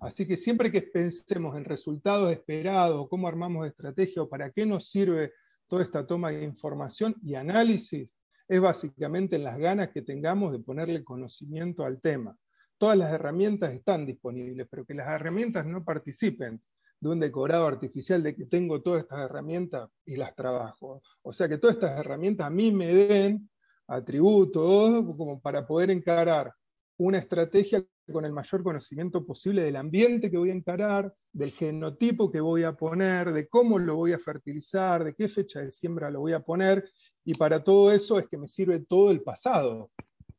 Así 0.00 0.26
que 0.26 0.36
siempre 0.36 0.70
que 0.70 0.82
pensemos 0.82 1.56
en 1.56 1.64
resultados 1.64 2.30
esperados, 2.32 3.08
cómo 3.08 3.28
armamos 3.28 3.66
estrategia 3.66 4.22
o 4.22 4.28
para 4.28 4.50
qué 4.50 4.66
nos 4.66 4.90
sirve 4.90 5.32
toda 5.66 5.82
esta 5.82 6.06
toma 6.06 6.30
de 6.30 6.44
información 6.44 7.14
y 7.22 7.34
análisis, 7.34 8.16
es 8.48 8.60
básicamente 8.60 9.36
en 9.36 9.44
las 9.44 9.58
ganas 9.58 9.90
que 9.90 10.02
tengamos 10.02 10.52
de 10.52 10.58
ponerle 10.58 11.04
conocimiento 11.04 11.84
al 11.84 12.00
tema. 12.00 12.36
Todas 12.78 12.96
las 12.96 13.12
herramientas 13.12 13.74
están 13.74 14.06
disponibles, 14.06 14.66
pero 14.70 14.84
que 14.84 14.94
las 14.94 15.08
herramientas 15.08 15.66
no 15.66 15.84
participen 15.84 16.62
de 17.00 17.08
un 17.08 17.20
decorado 17.20 17.66
artificial 17.66 18.22
de 18.22 18.34
que 18.34 18.46
tengo 18.46 18.82
todas 18.82 19.02
estas 19.02 19.20
herramientas 19.20 19.88
y 20.04 20.16
las 20.16 20.34
trabajo. 20.34 21.02
O 21.22 21.32
sea 21.32 21.48
que 21.48 21.58
todas 21.58 21.76
estas 21.76 21.98
herramientas 21.98 22.46
a 22.46 22.50
mí 22.50 22.72
me 22.72 22.92
den 22.94 23.48
atributos 23.86 25.04
como 25.16 25.40
para 25.40 25.66
poder 25.66 25.90
encarar 25.90 26.52
una 26.98 27.18
estrategia 27.18 27.84
con 28.12 28.24
el 28.24 28.32
mayor 28.32 28.62
conocimiento 28.62 29.24
posible 29.24 29.62
del 29.62 29.76
ambiente 29.76 30.30
que 30.30 30.36
voy 30.36 30.50
a 30.50 30.54
encarar, 30.54 31.14
del 31.32 31.52
genotipo 31.52 32.30
que 32.30 32.40
voy 32.40 32.64
a 32.64 32.72
poner, 32.72 33.32
de 33.32 33.48
cómo 33.48 33.78
lo 33.78 33.96
voy 33.96 34.12
a 34.12 34.18
fertilizar, 34.18 35.04
de 35.04 35.14
qué 35.14 35.28
fecha 35.28 35.60
de 35.60 35.70
siembra 35.70 36.10
lo 36.10 36.20
voy 36.20 36.32
a 36.32 36.40
poner, 36.40 36.88
y 37.24 37.34
para 37.34 37.62
todo 37.62 37.92
eso 37.92 38.18
es 38.18 38.26
que 38.26 38.36
me 38.36 38.48
sirve 38.48 38.80
todo 38.80 39.10
el 39.10 39.22
pasado, 39.22 39.90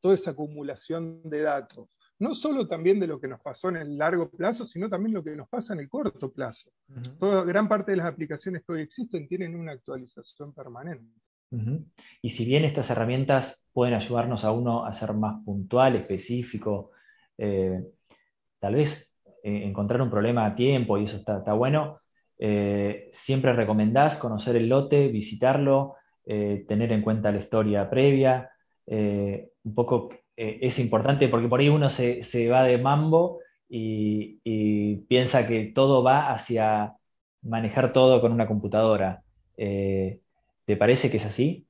toda 0.01 0.15
esa 0.15 0.31
acumulación 0.31 1.21
de 1.23 1.41
datos. 1.41 1.87
No 2.19 2.35
solo 2.35 2.67
también 2.67 2.99
de 2.99 3.07
lo 3.07 3.21
que 3.21 3.29
nos 3.29 3.39
pasó 3.39 3.69
en 3.69 3.77
el 3.77 3.97
largo 3.97 4.29
plazo, 4.29 4.65
sino 4.65 4.89
también 4.89 5.13
lo 5.13 5.23
que 5.23 5.35
nos 5.37 5.47
pasa 5.47 5.73
en 5.73 5.79
el 5.79 5.89
corto 5.89 6.29
plazo. 6.33 6.69
Toda, 7.17 7.45
gran 7.45 7.69
parte 7.69 7.91
de 7.91 7.97
las 7.97 8.07
aplicaciones 8.07 8.63
que 8.65 8.73
hoy 8.73 8.81
existen 8.81 9.25
tienen 9.25 9.55
una 9.55 9.71
actualización 9.71 10.53
permanente. 10.53 11.13
Y 12.21 12.29
si 12.29 12.45
bien 12.45 12.63
estas 12.63 12.89
herramientas 12.89 13.59
pueden 13.73 13.93
ayudarnos 13.93 14.45
a 14.45 14.51
uno 14.51 14.85
a 14.85 14.93
ser 14.93 15.13
más 15.13 15.43
puntual, 15.43 15.95
específico, 15.95 16.91
eh, 17.37 17.81
tal 18.59 18.75
vez 18.75 19.13
eh, 19.43 19.63
encontrar 19.63 20.01
un 20.01 20.09
problema 20.09 20.45
a 20.45 20.55
tiempo 20.55 20.97
y 20.97 21.05
eso 21.05 21.17
está, 21.17 21.53
bueno, 21.53 21.99
eh, 22.37 23.09
siempre 23.13 23.53
recomendás 23.53 24.17
conocer 24.17 24.55
el 24.55 24.69
lote, 24.69 25.07
visitarlo, 25.07 25.95
tener 26.25 26.91
en 26.91 27.01
cuenta 27.01 27.31
la 27.31 27.39
historia 27.39 27.89
previa, 27.89 28.51
un 28.85 29.73
poco 29.73 30.09
es 30.35 30.77
importante 30.77 31.27
porque 31.27 31.47
por 31.47 31.59
ahí 31.59 31.69
uno 31.69 31.89
se, 31.89 32.49
va 32.49 32.63
de 32.63 32.77
mambo 32.77 33.39
y, 33.67 34.37
piensa 35.07 35.47
que 35.47 35.71
todo 35.73 36.03
va 36.03 36.31
hacia 36.31 36.93
manejar 37.41 37.93
todo 37.93 38.21
con 38.21 38.31
una 38.31 38.45
computadora. 38.45 39.23
¿Te 40.69 40.77
parece 40.77 41.09
que 41.09 41.17
es 41.17 41.25
así? 41.25 41.65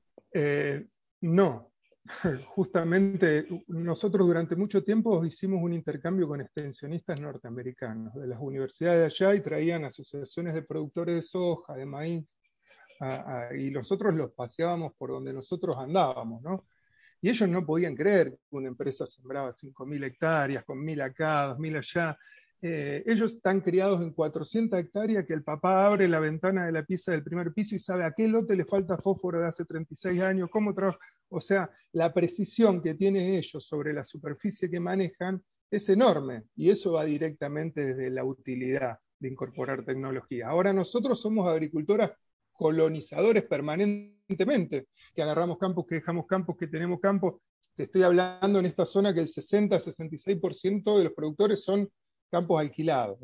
no, 1.22 1.72
justamente 2.48 3.46
nosotros 3.68 4.26
durante 4.26 4.54
mucho 4.56 4.84
tiempo 4.84 5.24
hicimos 5.24 5.62
un 5.62 5.72
intercambio 5.72 6.28
con 6.28 6.42
extensionistas 6.42 7.18
norteamericanos 7.18 8.14
de 8.14 8.26
las 8.26 8.38
universidades 8.38 9.18
de 9.18 9.24
allá 9.24 9.34
y 9.34 9.40
traían 9.40 9.86
asociaciones 9.86 10.52
de 10.52 10.64
productores 10.64 11.14
de 11.14 11.22
soja, 11.22 11.76
de 11.76 11.86
maíz, 11.86 12.38
y 13.56 13.70
nosotros 13.70 14.14
los 14.14 14.32
paseábamos 14.32 14.92
por 14.98 15.12
donde 15.12 15.32
nosotros 15.32 15.78
andábamos, 15.78 16.42
¿no? 16.42 16.66
Y 17.22 17.30
ellos 17.30 17.48
no 17.48 17.64
podían 17.64 17.96
creer 17.96 18.32
que 18.32 18.56
una 18.56 18.68
empresa 18.68 19.06
sembraba 19.06 19.50
5.000 19.50 20.04
hectáreas, 20.04 20.62
con 20.62 20.78
1.000 20.78 21.00
acá, 21.00 21.56
2.000 21.56 21.78
allá, 21.78 22.18
eh, 22.62 23.02
ellos 23.06 23.36
están 23.36 23.60
criados 23.60 24.02
en 24.02 24.12
400 24.12 24.78
hectáreas 24.78 25.24
que 25.24 25.32
el 25.32 25.42
papá 25.42 25.86
abre 25.86 26.06
la 26.08 26.20
ventana 26.20 26.66
de 26.66 26.72
la 26.72 26.84
pieza 26.84 27.12
del 27.12 27.24
primer 27.24 27.52
piso 27.54 27.74
y 27.74 27.78
sabe 27.78 28.04
a 28.04 28.12
qué 28.12 28.28
lote 28.28 28.54
le 28.54 28.66
falta 28.66 28.98
fósforo 28.98 29.40
de 29.40 29.46
hace 29.46 29.64
36 29.64 30.20
años, 30.20 30.50
cómo 30.50 30.74
trabaja. 30.74 30.98
O 31.30 31.40
sea, 31.40 31.70
la 31.92 32.12
precisión 32.12 32.82
que 32.82 32.94
tienen 32.94 33.34
ellos 33.34 33.64
sobre 33.64 33.94
la 33.94 34.04
superficie 34.04 34.70
que 34.70 34.80
manejan 34.80 35.42
es 35.70 35.88
enorme 35.88 36.44
y 36.54 36.68
eso 36.68 36.92
va 36.92 37.04
directamente 37.04 37.84
desde 37.86 38.10
la 38.10 38.24
utilidad 38.24 38.98
de 39.18 39.28
incorporar 39.28 39.84
tecnología. 39.84 40.48
Ahora 40.48 40.72
nosotros 40.72 41.20
somos 41.20 41.46
agricultoras 41.46 42.10
colonizadores 42.52 43.44
permanentemente, 43.44 44.88
que 45.14 45.22
agarramos 45.22 45.56
campos, 45.56 45.86
que 45.86 45.94
dejamos 45.96 46.26
campos, 46.26 46.56
que 46.58 46.66
tenemos 46.66 47.00
campos. 47.00 47.40
Te 47.74 47.84
estoy 47.84 48.02
hablando 48.02 48.58
en 48.58 48.66
esta 48.66 48.84
zona 48.84 49.14
que 49.14 49.20
el 49.20 49.28
60-66% 49.28 50.98
de 50.98 51.04
los 51.04 51.14
productores 51.14 51.64
son 51.64 51.88
campos 52.30 52.60
alquilados, 52.60 53.18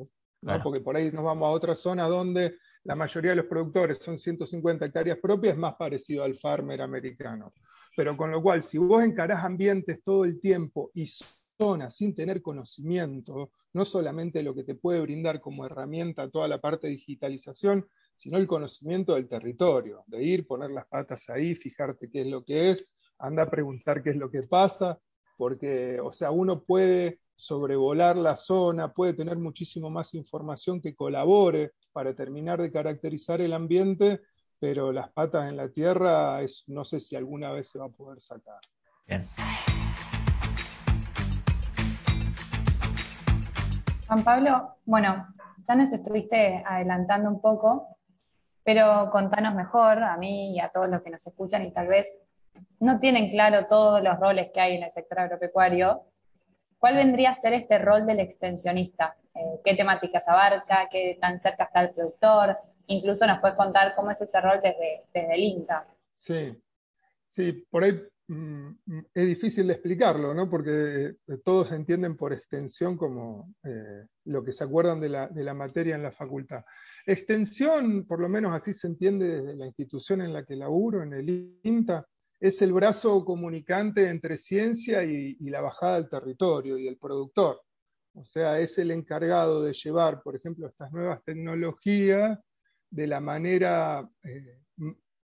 porque 0.62 0.80
por 0.80 0.96
ahí 0.96 1.10
nos 1.10 1.24
vamos 1.24 1.46
a 1.46 1.50
otra 1.50 1.74
zona 1.74 2.06
donde 2.06 2.56
la 2.84 2.94
mayoría 2.94 3.30
de 3.30 3.36
los 3.36 3.46
productores 3.46 3.98
son 3.98 4.18
150 4.18 4.86
hectáreas 4.86 5.18
propias, 5.20 5.56
más 5.56 5.74
parecido 5.74 6.22
al 6.22 6.36
farmer 6.36 6.82
americano. 6.82 7.52
Pero 7.96 8.16
con 8.16 8.30
lo 8.30 8.42
cual, 8.42 8.62
si 8.62 8.78
vos 8.78 9.02
encarás 9.02 9.44
ambientes 9.44 10.02
todo 10.04 10.24
el 10.24 10.40
tiempo 10.40 10.90
y 10.94 11.06
zonas 11.58 11.96
sin 11.96 12.14
tener 12.14 12.42
conocimiento, 12.42 13.50
no 13.72 13.84
solamente 13.84 14.42
lo 14.42 14.54
que 14.54 14.64
te 14.64 14.74
puede 14.74 15.00
brindar 15.00 15.40
como 15.40 15.66
herramienta 15.66 16.30
toda 16.30 16.46
la 16.48 16.60
parte 16.60 16.86
de 16.86 16.92
digitalización, 16.92 17.86
sino 18.16 18.38
el 18.38 18.46
conocimiento 18.46 19.14
del 19.14 19.28
territorio, 19.28 20.04
de 20.06 20.22
ir, 20.22 20.46
poner 20.46 20.70
las 20.70 20.86
patas 20.86 21.28
ahí, 21.28 21.54
fijarte 21.54 22.10
qué 22.10 22.22
es 22.22 22.26
lo 22.26 22.44
que 22.44 22.70
es, 22.70 22.88
anda 23.18 23.44
a 23.44 23.50
preguntar 23.50 24.02
qué 24.02 24.10
es 24.10 24.16
lo 24.16 24.30
que 24.30 24.42
pasa, 24.42 24.98
porque, 25.36 26.00
o 26.00 26.12
sea, 26.12 26.30
uno 26.30 26.62
puede 26.62 27.20
sobrevolar 27.34 28.16
la 28.16 28.36
zona, 28.36 28.92
puede 28.92 29.12
tener 29.12 29.36
muchísimo 29.36 29.90
más 29.90 30.14
información 30.14 30.80
que 30.80 30.94
colabore 30.94 31.72
para 31.92 32.14
terminar 32.14 32.60
de 32.60 32.72
caracterizar 32.72 33.40
el 33.40 33.52
ambiente, 33.52 34.22
pero 34.58 34.90
las 34.92 35.10
patas 35.10 35.50
en 35.50 35.56
la 35.56 35.68
tierra 35.68 36.40
es, 36.42 36.64
no 36.66 36.84
sé 36.84 37.00
si 37.00 37.14
alguna 37.14 37.52
vez 37.52 37.68
se 37.68 37.78
va 37.78 37.86
a 37.86 37.90
poder 37.90 38.20
sacar. 38.20 38.60
Juan 44.06 44.24
Pablo, 44.24 44.76
bueno, 44.84 45.26
ya 45.66 45.74
nos 45.74 45.92
estuviste 45.92 46.62
adelantando 46.66 47.28
un 47.28 47.40
poco, 47.40 47.98
pero 48.64 49.10
contanos 49.10 49.54
mejor 49.54 50.02
a 50.02 50.16
mí 50.16 50.54
y 50.54 50.60
a 50.60 50.70
todos 50.70 50.88
los 50.88 51.02
que 51.02 51.10
nos 51.10 51.26
escuchan 51.26 51.64
y 51.64 51.72
tal 51.72 51.88
vez 51.88 52.25
no 52.80 53.00
tienen 53.00 53.30
claro 53.30 53.66
todos 53.68 54.02
los 54.02 54.18
roles 54.18 54.50
que 54.52 54.60
hay 54.60 54.76
en 54.76 54.84
el 54.84 54.92
sector 54.92 55.20
agropecuario. 55.20 56.02
¿Cuál 56.78 56.96
vendría 56.96 57.30
a 57.30 57.34
ser 57.34 57.52
este 57.54 57.78
rol 57.78 58.06
del 58.06 58.20
extensionista? 58.20 59.16
Eh, 59.34 59.60
¿Qué 59.64 59.74
temáticas 59.74 60.28
abarca? 60.28 60.88
¿Qué 60.90 61.18
tan 61.20 61.40
cerca 61.40 61.64
está 61.64 61.82
el 61.82 61.90
productor? 61.90 62.56
Incluso 62.86 63.26
nos 63.26 63.40
puedes 63.40 63.56
contar 63.56 63.94
cómo 63.94 64.10
es 64.10 64.20
ese 64.20 64.40
rol 64.40 64.60
desde, 64.62 65.04
desde 65.12 65.34
el 65.34 65.40
INTA. 65.40 65.86
Sí, 66.14 66.54
sí, 67.28 67.66
por 67.70 67.84
ahí 67.84 68.00
mm, 68.28 68.70
es 69.14 69.26
difícil 69.26 69.66
de 69.66 69.72
explicarlo, 69.72 70.32
¿no? 70.32 70.48
porque 70.48 71.16
eh, 71.26 71.38
todos 71.44 71.72
entienden 71.72 72.16
por 72.16 72.32
extensión 72.32 72.96
como 72.96 73.54
eh, 73.64 74.04
lo 74.24 74.44
que 74.44 74.52
se 74.52 74.64
acuerdan 74.64 75.00
de 75.00 75.08
la, 75.08 75.28
de 75.28 75.44
la, 75.44 75.54
materia 75.54 75.96
en 75.96 76.02
la 76.02 76.12
facultad. 76.12 76.62
Extensión, 77.04 78.06
por 78.06 78.20
lo 78.20 78.28
menos 78.28 78.54
así 78.54 78.72
se 78.72 78.86
entiende 78.86 79.40
desde 79.40 79.56
la 79.56 79.66
institución 79.66 80.20
en 80.20 80.32
la 80.32 80.44
que 80.44 80.56
laburo, 80.56 81.02
en 81.02 81.12
el 81.14 81.58
INTA, 81.62 82.06
es 82.40 82.60
el 82.62 82.72
brazo 82.72 83.24
comunicante 83.24 84.08
entre 84.08 84.36
ciencia 84.36 85.02
y, 85.04 85.36
la 85.40 85.60
bajada 85.60 85.96
del 85.96 86.08
territorio 86.08 86.76
y 86.76 86.86
el 86.86 86.98
productor. 86.98 87.62
O 88.14 88.24
sea, 88.24 88.58
es 88.58 88.78
el 88.78 88.90
encargado 88.90 89.62
de 89.62 89.72
llevar, 89.72 90.22
por 90.22 90.36
ejemplo, 90.36 90.66
estas 90.66 90.92
nuevas 90.92 91.22
tecnologías 91.24 92.38
de 92.90 93.06
la 93.06 93.20
manera, 93.20 94.08
eh, 94.22 94.60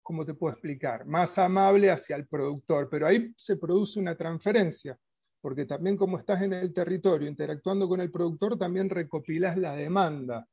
¿cómo 0.02 0.26
te 0.26 0.34
puedo 0.34 0.54
explicar? 0.54 1.06
Más 1.06 1.38
amable 1.38 1.92
hacia 1.92 2.16
el 2.16 2.28
productor. 2.28 2.90
Pero 2.90 3.08
ahí 3.08 3.34
se 3.38 3.58
produce 3.58 4.00
una 4.00 4.16
transferencia, 4.16 4.98
porque 5.42 5.66
también 5.66 5.98
como 5.98 6.18
estás 6.18 6.42
en 6.42 6.54
el 6.54 6.74
territorio 6.74 7.28
interactuando 7.28 7.88
con 7.88 8.02
el 8.02 8.12
productor, 8.12 8.58
también 8.58 8.90
recopilas 8.90 9.58
la 9.58 9.76
demanda. 9.76 10.48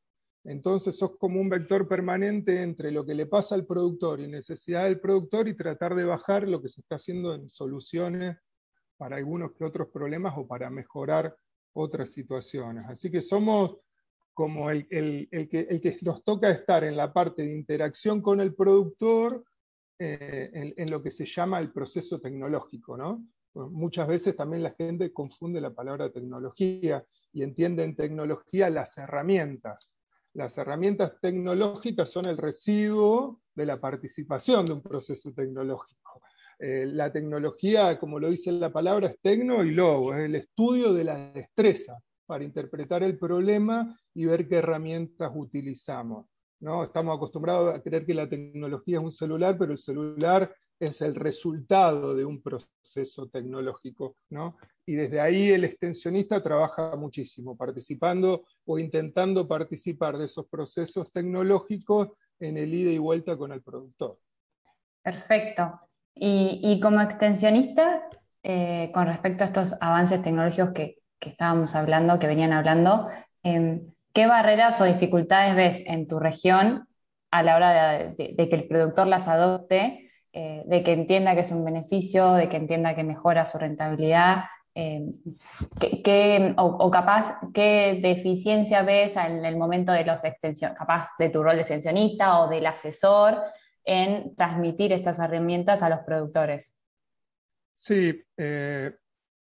Entonces 0.45 0.97
sos 0.97 1.17
como 1.19 1.41
un 1.41 1.49
vector 1.49 1.87
permanente 1.89 2.63
entre 2.63 2.91
lo 2.91 3.05
que 3.05 3.15
le 3.15 3.27
pasa 3.27 3.55
al 3.55 3.67
productor 3.67 4.21
y 4.21 4.29
necesidad 4.29 4.85
del 4.85 5.01
productor 5.01 5.49
y 5.49 5.57
tratar 5.57 5.95
de 5.95 6.05
bajar 6.05 6.49
lo 6.49 6.63
que 6.63 6.69
se 6.69 6.81
está 6.81 6.97
haciendo 6.97 7.35
en 7.35 7.51
soluciones 7.51 8.37
para 8.97 9.17
algunos 9.17 9.53
que 9.53 9.65
otros 9.65 9.89
problemas 9.89 10.35
o 10.37 10.47
para 10.47 10.71
mejorar 10.71 11.37
otras 11.75 12.11
situaciones. 12.11 12.87
Así 12.89 13.11
que 13.11 13.21
somos 13.21 13.79
como 14.33 14.71
el, 14.71 14.89
que, 14.89 15.97
nos 16.03 16.23
toca 16.23 16.51
estar 16.51 16.85
en 16.85 16.97
la 16.97 17.13
parte 17.13 17.43
de 17.43 17.53
interacción 17.53 18.23
con 18.23 18.41
el 18.41 18.55
productor 18.55 19.45
eh, 19.99 20.75
en, 20.77 20.91
lo 20.91 21.03
que 21.03 21.11
se 21.11 21.25
llama 21.25 21.59
el 21.59 21.73
proceso 21.73 22.21
tecnológico. 22.21 22.97
¿no? 22.97 23.27
muchas 23.55 24.07
veces 24.07 24.37
también 24.37 24.63
la 24.63 24.71
gente 24.71 25.13
confunde 25.13 25.61
la 25.61 25.75
palabra 25.75 26.13
tecnología 26.13 27.05
y 27.33 27.43
entiende 27.43 27.83
en 27.83 27.97
tecnología 27.97 28.71
las 28.71 28.97
herramientas 28.99 29.98
las 30.39 30.57
herramientas 30.57 31.21
tecnológicas 31.21 32.11
son 32.11 32.27
el 32.27 32.37
residuo 32.37 33.41
de 33.57 33.67
la 33.67 33.81
participación 33.81 34.65
de 34.67 34.73
un 34.73 34.83
proceso 34.83 35.33
tecnológico. 35.33 36.23
Eh, 36.61 36.87
la 36.87 37.11
tecnología, 37.11 37.99
como 37.99 38.21
lo 38.21 38.31
dice 38.31 38.53
la 38.53 38.73
palabra, 38.73 39.09
es 39.09 39.21
tecno 39.21 39.65
y 39.65 39.73
logo, 39.73 40.15
es 40.15 40.21
el 40.21 40.37
estudio 40.37 40.93
de 40.93 41.03
la 41.03 41.33
destreza 41.33 41.99
para 42.25 42.45
interpretar 42.45 43.03
el 43.03 43.19
problema 43.19 43.99
y 44.15 44.27
ver 44.27 44.47
qué 44.47 44.59
herramientas 44.59 45.33
utilizamos. 45.35 46.27
¿no? 46.61 46.85
Estamos 46.85 47.17
acostumbrados 47.17 47.75
a 47.75 47.83
creer 47.83 48.07
que 48.07 48.15
la 48.15 48.29
tecnología 48.29 48.99
es 48.99 49.05
un 49.05 49.13
celular, 49.13 49.59
pero 49.59 49.73
el 49.73 49.79
celular 49.79 50.55
es 50.79 51.01
el 51.03 51.17
resultado 51.17 52.15
de 52.15 52.25
un 52.25 52.41
proceso 52.41 53.29
tecnológico, 53.29 54.15
¿no? 54.31 54.57
Y 54.89 54.95
desde 54.95 55.21
ahí 55.21 55.51
el 55.51 55.65
extensionista 55.65 56.43
trabaja 56.43 56.97
muchísimo, 56.97 57.55
participando 57.55 58.47
o 58.65 58.79
intentando 58.79 59.47
participar 59.47 60.17
de 60.17 60.25
esos 60.25 60.47
procesos 60.47 61.13
tecnológicos 61.13 62.09
en 62.41 62.57
el 62.57 62.73
ida 62.73 62.91
y 62.91 62.97
vuelta 62.97 63.37
con 63.37 63.53
el 63.53 63.63
productor. 63.63 64.19
Perfecto. 65.03 65.79
Y, 66.15 66.81
como 66.81 67.03
extensionista, 67.03 68.09
eh, 68.43 68.91
con 68.95 69.07
respecto 69.07 69.45
a 69.45 69.49
estos 69.49 69.77
avances 69.83 70.23
tecnológicos 70.23 70.71
que, 70.71 70.97
estábamos 71.21 71.75
hablando, 71.75 72.19
que 72.19 72.27
venían 72.27 72.55
hablando, 72.55 73.11
em, 73.43 73.93
¿qué 74.15 74.27
barreras 74.27 74.81
o 74.81 74.87
dificultades 74.87 75.55
ves 75.55 75.83
en 75.85 76.09
tu 76.09 76.19
región 76.19 76.89
a 77.31 77.43
la 77.43 77.57
hora 77.57 77.93
de 78.15 78.49
que 78.49 78.57
el 78.57 78.67
productor 78.67 79.07
las 79.07 79.29
adopte? 79.29 80.09
Eh, 80.33 80.63
de 80.67 80.83
que 80.83 80.93
entienda 80.93 81.35
que 81.35 81.41
es 81.41 81.51
un 81.51 81.65
beneficio, 81.65 82.35
de 82.35 82.49
que 82.49 82.57
entienda 82.57 82.95
que 82.95 83.03
mejora 83.03 83.45
su 83.45 83.59
rentabilidad. 83.59 84.45
Eh, 84.81 85.03
¿qué, 86.05 86.55
o, 86.57 86.89
capaz, 86.89 87.41
qué 87.53 87.99
deficiencia 88.01 88.83
ves 88.83 89.17
en 89.17 89.45
el 89.45 89.57
momento 89.57 89.91
de 89.91 90.05
los 90.05 90.23
extensiones, 90.23 90.79
capaz 90.79 91.09
de 91.19 91.31
tu 91.31 91.43
rol 91.43 91.57
de 91.57 91.63
extensionista 91.63 92.39
o 92.39 92.49
del 92.49 92.65
asesor 92.65 93.43
en 93.85 94.37
transmitir 94.37 94.93
estas 94.93 95.19
herramientas 95.19 95.83
a 95.83 95.91
los 95.91 95.99
productores? 96.07 96.77
Sí, 97.73 98.23
eh, 98.37 98.95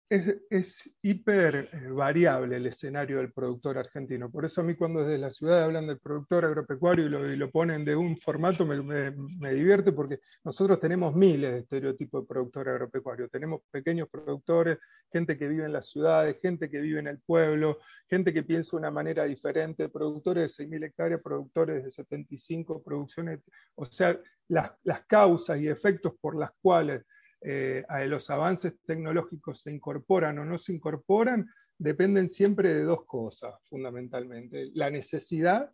es, 0.08 0.90
hiper 1.02 1.68
eh, 1.72 1.88
variable 1.90 2.56
el 2.56 2.66
escenario 2.66 3.18
del 3.18 3.32
productor 3.32 3.78
argentino. 3.78 4.30
Por 4.30 4.44
eso 4.44 4.60
a 4.60 4.64
mí 4.64 4.76
cuando 4.76 5.02
desde 5.02 5.18
la 5.18 5.30
ciudad 5.30 5.64
hablan 5.64 5.86
del 5.88 5.98
productor 5.98 6.44
agropecuario 6.44 7.06
y 7.06 7.36
lo, 7.36 7.50
ponen 7.50 7.84
de 7.84 7.96
un 7.96 8.16
formato 8.16 8.64
me, 8.64 9.12
divierte 9.52 9.92
porque 9.92 10.20
nosotros 10.44 10.78
tenemos 10.78 11.14
miles 11.14 11.52
de 11.52 11.58
estereotipos 11.60 12.22
de 12.22 12.28
productor 12.28 12.68
agropecuario. 12.68 13.28
Tenemos 13.28 13.62
pequeños 13.70 14.08
productores, 14.08 14.78
gente 15.10 15.36
que 15.36 15.48
vive 15.48 15.64
en 15.64 15.72
las 15.72 15.88
ciudades, 15.88 16.38
gente 16.40 16.70
que 16.70 16.80
vive 16.80 17.00
en 17.00 17.08
el 17.08 17.18
pueblo, 17.20 17.78
gente 18.08 18.32
que 18.32 18.44
piensa 18.44 18.72
de 18.72 18.76
una 18.78 18.90
manera 18.92 19.24
diferente, 19.24 19.88
productores 19.88 20.56
de 20.56 20.64
6.000 20.64 20.84
hectáreas, 20.84 21.20
productores 21.20 21.84
de 21.84 21.90
75, 21.90 22.82
producciones, 22.82 23.40
o 23.74 23.84
sea, 23.86 24.18
las, 24.48 24.72
las 24.84 25.04
causas 25.06 25.58
y 25.58 25.68
efectos 25.68 26.14
por 26.20 26.36
las 26.36 26.50
cuales 26.62 27.02
eh, 27.40 27.84
a 27.88 28.04
los 28.04 28.30
avances 28.30 28.74
tecnológicos 28.84 29.60
se 29.60 29.72
incorporan 29.72 30.38
o 30.38 30.44
no 30.44 30.58
se 30.58 30.72
incorporan, 30.72 31.48
dependen 31.78 32.30
siempre 32.30 32.74
de 32.74 32.84
dos 32.84 33.04
cosas, 33.04 33.54
fundamentalmente. 33.68 34.70
La 34.74 34.90
necesidad, 34.90 35.70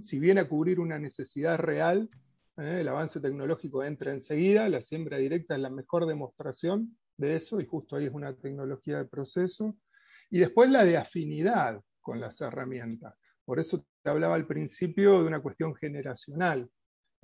si 0.00 0.18
viene 0.18 0.40
a 0.40 0.48
cubrir 0.48 0.80
una 0.80 0.98
necesidad 0.98 1.58
real, 1.58 2.08
¿eh? 2.56 2.78
el 2.80 2.88
avance 2.88 3.20
tecnológico 3.20 3.84
entra 3.84 4.12
enseguida, 4.12 4.68
la 4.68 4.80
siembra 4.80 5.18
directa 5.18 5.54
es 5.54 5.60
la 5.60 5.70
mejor 5.70 6.06
demostración 6.06 6.96
de 7.16 7.36
eso, 7.36 7.60
y 7.60 7.66
justo 7.66 7.96
ahí 7.96 8.06
es 8.06 8.12
una 8.12 8.34
tecnología 8.34 8.98
de 8.98 9.04
proceso. 9.04 9.76
Y 10.30 10.40
después 10.40 10.70
la 10.70 10.84
de 10.84 10.96
afinidad 10.96 11.80
con 12.00 12.20
las 12.20 12.40
herramientas. 12.40 13.14
Por 13.44 13.60
eso 13.60 13.86
te 14.02 14.10
hablaba 14.10 14.34
al 14.34 14.46
principio 14.46 15.20
de 15.20 15.26
una 15.26 15.40
cuestión 15.40 15.74
generacional. 15.74 16.68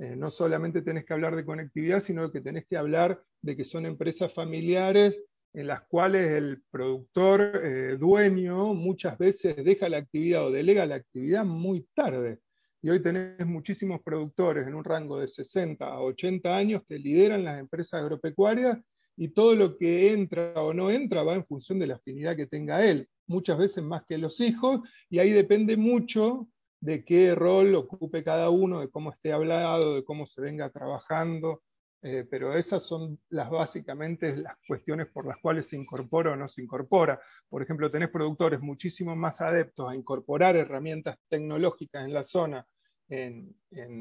Eh, 0.03 0.17
no 0.17 0.33
solamente 0.33 0.83
tenés 0.83 1.05
que 1.05 1.13
hablar 1.13 1.37
de 1.37 1.45
conectividad, 1.45 2.01
sino 2.01 2.29
que 2.33 2.41
tenés 2.41 2.67
que 2.67 2.77
hablar 2.77 3.23
de 3.41 3.57
que 3.57 3.65
son 3.65 3.87
empresas 3.87 4.35
familiares 4.35 5.17
en 5.53 5.69
las 5.69 5.83
cuales 5.83 6.29
el 6.33 6.61
productor 6.73 7.61
eh, 7.63 7.97
dueño 8.01 8.75
muchas 8.75 9.17
veces 9.17 9.65
deja 9.65 9.89
la 9.89 9.99
actividad 9.99 10.45
o 10.45 10.51
delega 10.51 10.87
la 10.87 10.97
actividad 10.97 11.45
muy 11.45 11.87
tarde. 11.95 12.41
Y 12.83 12.91
hoy 12.91 13.01
tenés 13.01 13.47
muchísimos 13.47 14.03
productores 14.03 14.67
en 14.67 14.75
un 14.75 14.83
rango 14.83 15.21
de 15.21 15.29
60 15.29 15.87
a 15.87 16.01
80 16.01 16.53
años 16.53 16.83
que 16.89 16.99
lideran 16.99 17.45
las 17.45 17.61
empresas 17.61 18.03
agropecuarias 18.03 18.79
y 19.17 19.29
todo 19.29 19.55
lo 19.55 19.79
que 19.79 20.13
entra 20.13 20.53
o 20.57 20.75
no 20.75 20.91
entra 20.91 21.23
va 21.23 21.37
en 21.37 21.47
función 21.47 21.79
de 21.79 21.87
la 21.87 21.95
afinidad 21.95 22.35
que 22.35 22.49
tenga 22.49 22.85
él, 22.85 23.09
muchas 23.29 23.57
veces 23.57 23.85
más 23.85 24.03
que 24.05 24.19
los 24.19 24.41
hijos, 24.41 24.81
y 25.09 25.21
ahí 25.21 25.31
depende 25.31 25.77
mucho 25.77 26.49
de 26.83 27.05
qué 27.05 27.35
rol 27.37 27.77
ocupe 27.77 28.25
cada 28.25 28.51
uno, 28.51 28.81
de 28.81 28.91
cómo 28.91 29.13
esté 29.13 29.33
hablado, 29.33 29.95
de 29.95 30.05
cómo 30.05 30.27
se 30.27 30.41
venga 30.43 30.69
trabajando, 30.69 31.63
eh, 32.03 32.27
pero 32.29 32.57
esas 32.57 32.83
son 32.83 33.21
las 33.29 33.49
básicamente 33.49 34.35
las 34.37 34.57
cuestiones 34.67 35.07
por 35.07 35.25
las 35.25 35.37
cuales 35.39 35.69
se 35.69 35.77
incorpora 35.77 36.33
o 36.33 36.37
no 36.37 36.49
se 36.49 36.61
incorpora. 36.61 37.21
Por 37.49 37.63
ejemplo, 37.63 37.89
tenés 37.89 38.11
productores 38.11 38.61
muchísimo 38.61 39.15
más 39.15 39.41
adeptos 39.41 39.89
a 39.89 39.95
incorporar 39.95 40.57
herramientas 40.57 41.17
tecnológicas 41.29 42.05
en 42.05 42.13
la 42.13 42.25
zona, 42.25 42.67
en, 43.09 43.55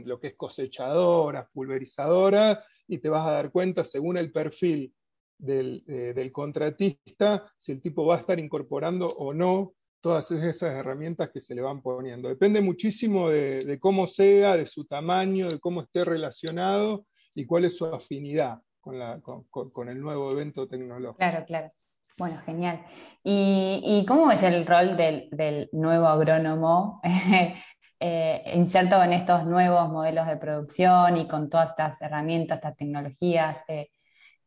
lo 0.07 0.19
que 0.19 0.29
es 0.29 0.35
cosechadoras, 0.35 1.49
pulverizadoras, 1.53 2.65
y 2.87 2.97
te 2.97 3.09
vas 3.09 3.27
a 3.27 3.33
dar 3.33 3.51
cuenta, 3.51 3.83
según 3.83 4.17
el 4.17 4.31
perfil 4.31 4.91
del, 5.37 5.83
eh, 5.87 6.13
del 6.15 6.31
contratista, 6.31 7.45
si 7.59 7.73
el 7.73 7.81
tipo 7.81 8.07
va 8.07 8.15
a 8.15 8.21
estar 8.21 8.39
incorporando 8.39 9.07
o 9.07 9.35
no 9.35 9.75
todas 10.01 10.29
esas 10.31 10.73
herramientas 10.73 11.29
que 11.29 11.39
se 11.39 11.55
le 11.55 11.61
van 11.61 11.81
poniendo. 11.81 12.27
Depende 12.27 12.59
muchísimo 12.61 13.29
de, 13.29 13.77
cómo 13.79 14.07
sea, 14.07 14.57
de 14.57 14.65
su 14.65 14.85
tamaño, 14.85 15.47
de 15.47 15.59
cómo 15.59 15.81
esté 15.81 16.03
relacionado 16.03 17.05
y 17.35 17.45
cuál 17.45 17.65
es 17.65 17.77
su 17.77 17.85
afinidad 17.85 18.59
con, 18.81 19.89
el 19.89 20.01
nuevo 20.01 20.31
evento 20.31 20.67
tecnológico. 20.67 21.17
Claro, 21.17 21.45
claro. 21.45 21.71
Bueno, 22.17 22.37
genial. 22.45 22.83
¿Y, 23.23 24.03
cómo 24.07 24.31
es 24.31 24.43
el 24.43 24.65
rol 24.65 24.97
del, 24.97 25.69
nuevo 25.71 26.07
agrónomo 26.07 26.99
eh, 27.99 28.43
inserto 28.55 29.01
en 29.03 29.13
estos 29.13 29.45
nuevos 29.45 29.89
modelos 29.89 30.27
de 30.27 30.37
producción 30.37 31.17
y 31.17 31.27
con 31.27 31.49
todas 31.49 31.69
estas 31.69 32.01
herramientas, 32.01 32.57
estas 32.57 32.75
tecnologías? 32.75 33.63
Eh, 33.67 33.89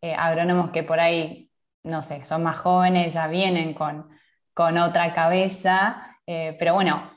eh, 0.05 0.15
agrónomos 0.19 0.71
que 0.71 0.83
por 0.83 1.01
ahí, 1.01 1.51
no 1.83 2.03
sé, 2.03 2.27
son 2.27 2.43
más 2.43 2.59
jóvenes, 2.59 3.15
ya 3.15 3.27
vienen 3.27 3.73
con 3.73 4.11
con 4.55 4.79
otra 4.79 5.13
cabeza, 5.13 6.17
eh, 6.27 6.57
pero 6.59 6.75
bueno, 6.75 7.11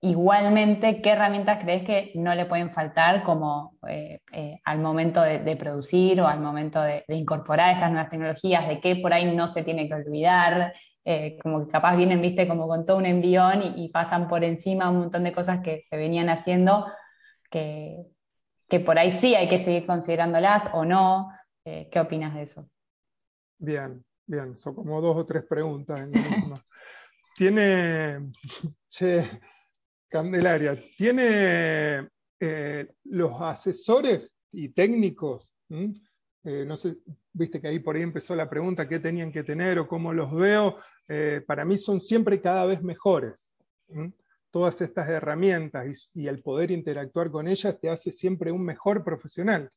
igualmente, 0.00 1.00
¿qué 1.00 1.10
herramientas 1.10 1.62
crees 1.62 1.84
que 1.84 2.12
no 2.16 2.34
le 2.34 2.46
pueden 2.46 2.70
faltar 2.72 3.22
como 3.22 3.78
eh, 3.88 4.20
eh, 4.32 4.60
al 4.64 4.80
momento 4.80 5.22
de, 5.22 5.56
producir 5.56 6.20
o 6.20 6.26
al 6.26 6.40
momento 6.40 6.82
de, 6.82 7.04
incorporar 7.08 7.72
estas 7.72 7.90
nuevas 7.92 8.10
tecnologías? 8.10 8.68
¿De 8.68 8.80
qué 8.80 8.96
por 8.96 9.12
ahí 9.12 9.32
no 9.34 9.48
se 9.48 9.62
tiene 9.62 9.88
que 9.88 9.94
olvidar? 9.94 10.74
como 11.42 11.66
que 11.66 11.72
capaz 11.72 11.96
vienen, 11.96 12.22
viste, 12.22 12.46
como 12.46 12.68
con 12.68 12.86
todo 12.86 12.96
un 12.96 13.06
envión 13.06 13.60
y, 13.76 13.88
pasan 13.88 14.28
por 14.28 14.44
encima 14.44 14.88
un 14.88 14.98
montón 14.98 15.24
de 15.24 15.32
cosas 15.32 15.58
que 15.58 15.82
se 15.82 15.96
venían 15.96 16.28
haciendo 16.28 16.86
que, 17.50 18.06
que 18.68 18.78
por 18.78 19.00
ahí 19.00 19.10
sí 19.10 19.34
hay 19.34 19.48
que 19.48 19.58
seguir 19.58 19.84
considerándolas 19.84 20.70
o 20.74 20.84
no. 20.84 21.28
¿Qué 21.64 21.98
opinas 21.98 22.34
de 22.34 22.42
eso? 22.42 22.64
Bien, 23.58 24.04
Bien, 24.26 24.56
son 24.56 24.74
como 24.74 25.00
dos 25.00 25.16
o 25.16 25.26
tres 25.26 25.44
preguntas 25.44 26.00
en 26.00 26.12
tiene, 27.42 28.30
Candelaria, 30.08 30.80
tiene 30.96 32.08
eh, 32.38 32.86
los 33.04 33.32
asesores 33.40 34.36
y 34.52 34.68
técnicos, 34.68 35.52
eh, 35.68 36.64
no 36.64 36.76
sé, 36.76 36.98
viste 37.32 37.60
que 37.60 37.66
ahí 37.66 37.80
por 37.80 37.96
ahí 37.96 38.02
empezó 38.02 38.36
la 38.36 38.48
pregunta, 38.48 38.88
qué 38.88 39.00
tenían 39.00 39.32
que 39.32 39.42
tener 39.42 39.80
o 39.80 39.88
cómo 39.88 40.12
los 40.12 40.32
veo, 40.32 40.76
eh, 41.08 41.42
para 41.44 41.64
mí 41.64 41.78
son 41.78 42.00
siempre 42.00 42.40
cada 42.40 42.64
vez 42.64 42.80
mejores. 42.80 43.50
Todas 44.52 44.80
estas 44.80 45.08
herramientas 45.08 46.10
y, 46.14 46.28
el 46.28 46.42
poder 46.42 46.70
interactuar 46.70 47.32
con 47.32 47.48
ellas 47.48 47.76
te 47.80 47.90
hace 47.90 48.12
siempre 48.12 48.52
un 48.52 48.64
mejor 48.64 49.02
profesional. 49.02 49.68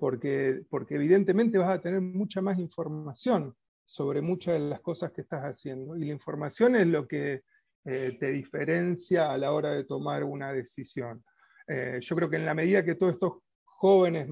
porque, 0.00 0.62
porque 0.68 0.96
evidentemente 0.96 1.56
vas 1.56 1.68
a 1.68 1.80
tener 1.80 2.00
mucha 2.00 2.40
más 2.40 2.58
información 2.58 3.54
sobre 3.90 4.20
muchas 4.20 4.54
de 4.54 4.60
las 4.60 4.80
cosas 4.80 5.10
que 5.10 5.22
estás 5.22 5.42
haciendo. 5.42 5.96
Y 5.96 6.04
la 6.04 6.12
información 6.12 6.76
es 6.76 6.86
lo 6.86 7.08
que 7.08 7.42
eh, 7.84 8.16
te 8.20 8.30
diferencia 8.30 9.32
a 9.32 9.36
la 9.36 9.50
hora 9.50 9.72
de 9.72 9.82
tomar 9.82 10.22
una 10.22 10.52
decisión. 10.52 11.24
Eh, 11.66 11.98
yo 12.00 12.14
creo 12.14 12.30
que 12.30 12.36
en 12.36 12.44
la 12.44 12.54
medida 12.54 12.84
que 12.84 12.94
todos 12.94 13.14
estos 13.14 13.38
jóvenes 13.64 14.28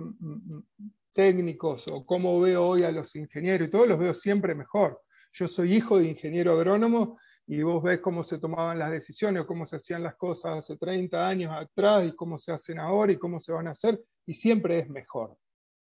técnicos 1.13 1.89
o 1.89 2.07
cómo 2.07 2.41
veo 2.41 2.69
hoy 2.69 2.85
a 2.85 2.93
los 2.93 3.17
ingenieros, 3.17 3.67
y 3.67 3.71
todos 3.71 3.89
los 3.89 3.99
veo 3.99 4.15
siempre 4.15 4.55
mejor. 4.55 5.03
Yo 5.33 5.49
soy 5.49 5.75
hijo 5.75 5.99
de 5.99 6.07
ingeniero 6.07 6.53
agrónomo 6.53 7.19
y 7.45 7.61
vos 7.63 7.83
ves 7.83 7.99
cómo 7.99 8.23
se 8.23 8.39
tomaban 8.39 8.79
las 8.79 8.93
decisiones 8.93 9.43
o 9.43 9.47
cómo 9.49 9.67
se 9.67 9.75
hacían 9.75 10.05
las 10.05 10.15
cosas 10.15 10.59
hace 10.59 10.77
30 10.77 11.27
años 11.27 11.53
atrás 11.53 12.07
y 12.07 12.15
cómo 12.15 12.39
se 12.39 12.53
hacen 12.53 12.79
ahora 12.79 13.11
y 13.11 13.19
cómo 13.19 13.41
se 13.41 13.51
van 13.51 13.67
a 13.67 13.73
hacer, 13.73 14.01
y 14.25 14.35
siempre 14.35 14.79
es 14.79 14.89
mejor, 14.89 15.37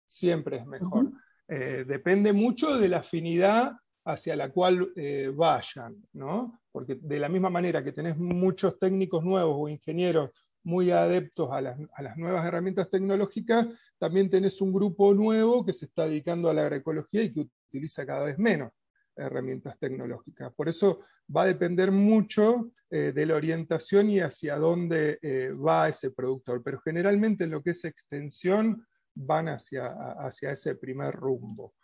siempre 0.04 0.58
es 0.58 0.66
mejor. 0.66 1.11
Eh, 1.54 1.84
depende 1.86 2.32
mucho 2.32 2.78
de 2.78 2.88
la 2.88 3.00
afinidad 3.00 3.72
hacia 4.06 4.34
la 4.36 4.50
cual 4.50 4.90
eh, 4.96 5.30
vayan, 5.34 6.02
¿no? 6.14 6.62
Porque 6.72 6.94
de 6.94 7.18
la 7.18 7.28
misma 7.28 7.50
manera 7.50 7.84
que 7.84 7.92
tenés 7.92 8.16
muchos 8.16 8.78
técnicos 8.78 9.22
nuevos 9.22 9.56
o 9.58 9.68
ingenieros 9.68 10.30
muy 10.64 10.90
adeptos 10.90 11.50
a 11.52 11.60
las, 11.60 12.16
nuevas 12.16 12.46
herramientas 12.46 12.88
tecnológicas, 12.88 13.66
también 13.98 14.30
tenés 14.30 14.62
un 14.62 14.72
grupo 14.72 15.12
nuevo 15.12 15.62
que 15.62 15.74
se 15.74 15.84
está 15.84 16.06
dedicando 16.06 16.48
a 16.48 16.54
la 16.54 16.62
agroecología 16.62 17.22
y 17.22 17.34
que 17.34 17.46
utiliza 17.68 18.06
cada 18.06 18.24
vez 18.24 18.38
menos 18.38 18.72
herramientas 19.14 19.78
tecnológicas. 19.78 20.54
Por 20.54 20.70
eso 20.70 21.00
va 21.36 21.42
a 21.42 21.48
depender 21.48 21.92
mucho 21.92 22.70
eh, 22.88 23.12
de 23.14 23.26
la 23.26 23.34
orientación 23.34 24.08
y 24.08 24.20
hacia 24.20 24.56
dónde 24.56 25.18
va 25.62 25.90
ese 25.90 26.12
productor. 26.12 26.62
Pero 26.62 26.80
generalmente 26.80 27.44
en 27.44 27.50
lo 27.50 27.62
que 27.62 27.72
es 27.72 27.84
extensión, 27.84 28.86
van 29.14 29.48
hacia, 29.48 29.86
hacia 30.18 30.50
ese 30.50 30.74
primer 30.74 31.14
rumbo. 31.14 31.74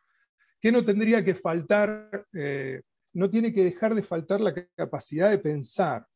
¿Qué 0.61 0.73
no 0.73 0.85
tendría 0.85 1.25
que 1.25 1.35
faltar? 1.35 2.27
Eh, 2.35 2.83
no 3.15 3.31
tiene 3.31 3.53
que 3.53 3.65
dejar 3.65 3.95
de 3.95 4.03
faltar 4.03 4.41
la 4.41 4.53
capacidad 4.75 5.31
de 5.31 5.39
pensar. 5.39 6.07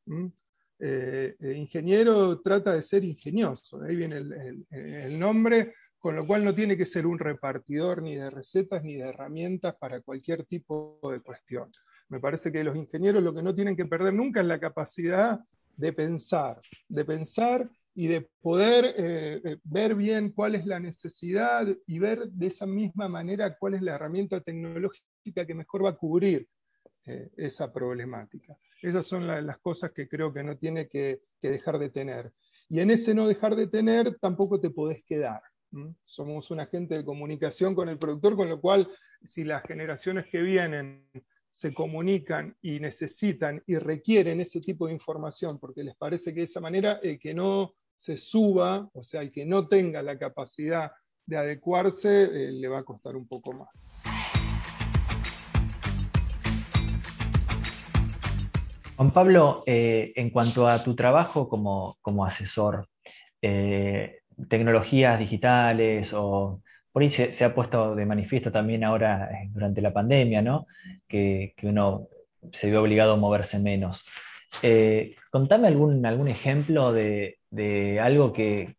Eh, 0.79 1.37
el 1.39 1.57
ingeniero 1.57 2.41
trata 2.41 2.75
de 2.75 2.83
ser 2.83 3.05
ingenioso, 3.05 3.81
ahí 3.83 3.95
viene 3.95 4.17
el, 4.71 5.19
nombre, 5.19 5.75
con 5.97 6.17
lo 6.17 6.27
cual 6.27 6.45
no 6.45 6.53
tiene 6.53 6.77
que 6.77 6.85
ser 6.85 7.07
un 7.07 7.21
repartidor 7.21 8.03
ni 8.03 8.17
de 8.17 8.31
recetas 8.31 8.83
ni 8.83 8.97
de 8.97 9.09
herramientas 9.09 9.77
para 9.77 10.01
cualquier 10.01 10.45
tipo 10.45 10.99
de 11.11 11.21
cuestión. 11.21 11.71
Me 12.09 12.19
parece 12.19 12.51
que 12.51 12.65
los 12.65 12.77
ingenieros 12.77 13.23
lo 13.23 13.33
que 13.33 13.43
no 13.43 13.55
tienen 13.55 13.77
que 13.77 13.87
perder 13.87 14.13
nunca 14.13 14.41
es 14.41 14.47
la 14.47 14.59
capacidad 14.59 15.39
de 15.77 15.93
pensar, 15.93 16.61
de 16.89 17.05
pensar 17.05 17.71
y 17.95 18.07
de 18.07 18.29
poder 18.41 18.87
eh, 18.97 19.41
eh, 19.45 19.57
ver 19.65 19.95
bien 19.95 20.33
cuál 20.33 20.55
es 20.55 20.67
la 20.67 20.81
necesidad 20.81 21.67
y 21.87 21.99
ver 21.99 22.27
de 22.29 22.47
esa 22.47 22.67
misma 22.67 23.09
manera 23.09 23.57
cuál 23.59 23.75
es 23.75 23.83
la 23.83 23.95
herramienta 23.95 24.41
tecnológica 24.41 25.47
que 25.47 25.55
mejor 25.55 25.85
va 25.85 25.91
a 25.91 25.97
cubrir 25.97 26.49
eh, 27.05 27.31
esa 27.37 27.73
problemática. 27.73 28.57
Esas 28.81 29.07
son 29.07 29.27
las 29.27 29.59
cosas 29.59 29.93
que 29.93 30.09
creo 30.09 30.33
que 30.33 30.43
no 30.43 30.57
tiene 30.57 30.89
que, 30.89 31.21
dejar 31.41 31.79
de 31.79 31.91
tener. 31.91 32.33
Y 32.69 32.81
en 32.81 32.91
ese 32.91 33.15
no 33.15 33.29
dejar 33.29 33.55
de 33.55 33.69
tener 33.69 34.17
tampoco 34.19 34.61
te 34.61 34.71
podés 34.71 35.05
quedar. 35.05 35.41
Somos 36.05 36.51
un 36.51 36.61
agente 36.61 36.97
de 36.97 37.05
comunicación 37.05 37.75
con 37.75 37.89
el 37.89 37.99
productor, 37.99 38.37
con 38.37 38.49
lo 38.49 38.61
cual 38.61 38.89
si 39.25 39.45
las 39.45 39.63
generaciones 39.63 40.27
que 40.27 40.43
vienen 40.43 41.09
se 41.51 41.73
comunican 41.73 42.57
y 42.61 42.81
necesitan 42.81 43.63
y 43.67 43.77
requieren 43.77 44.41
ese 44.41 44.61
tipo 44.61 44.87
de 44.87 44.95
información, 44.95 45.59
porque 45.59 45.85
les 45.85 45.95
parece 45.97 46.33
que 46.33 46.41
de 46.41 46.47
esa 46.47 46.61
manera 46.61 47.01
que 47.21 47.35
no 47.35 47.75
se 48.03 48.17
suba, 48.17 48.89
o 48.95 49.03
sea, 49.05 49.23
el 49.23 49.31
que 49.31 49.47
no 49.47 49.69
tenga 49.69 50.03
la 50.03 50.19
capacidad 50.19 50.91
de 51.25 51.37
adecuarse, 51.37 52.25
eh, 52.25 52.51
le 52.51 52.67
va 52.67 52.81
a 52.81 52.83
costar 52.83 53.15
un 53.15 53.29
poco 53.29 53.53
más. 53.53 53.69
Juan 58.97 59.13
Pablo, 59.13 59.63
eh, 59.67 60.13
en 60.17 60.31
cuanto 60.31 60.67
a 60.67 60.83
tu 60.83 60.97
trabajo 60.97 61.49
como, 61.49 62.27
asesor, 62.27 62.89
eh, 63.41 64.23
tecnologías 64.49 65.21
digitales 65.21 66.13
o 66.13 66.61
por 66.91 67.03
ahí 67.05 67.11
se, 67.11 67.45
ha 67.45 67.55
puesto 67.55 67.95
de 67.95 68.05
manifiesto 68.05 68.51
también 68.51 68.83
ahora 68.83 69.31
durante 69.53 69.81
la 69.81 69.93
pandemia, 69.93 70.43
¿no? 70.43 70.67
Que, 71.07 71.55
uno 71.63 72.09
se 72.53 72.69
vio 72.69 72.83
obligado 72.83 73.13
a 73.13 73.17
moverse 73.17 73.61
menos. 73.61 74.05
contame 75.31 75.69
algún, 75.69 76.05
algún 76.05 76.27
ejemplo 76.27 76.93
de, 76.93 77.39
algo 78.01 78.33
que, 78.33 78.77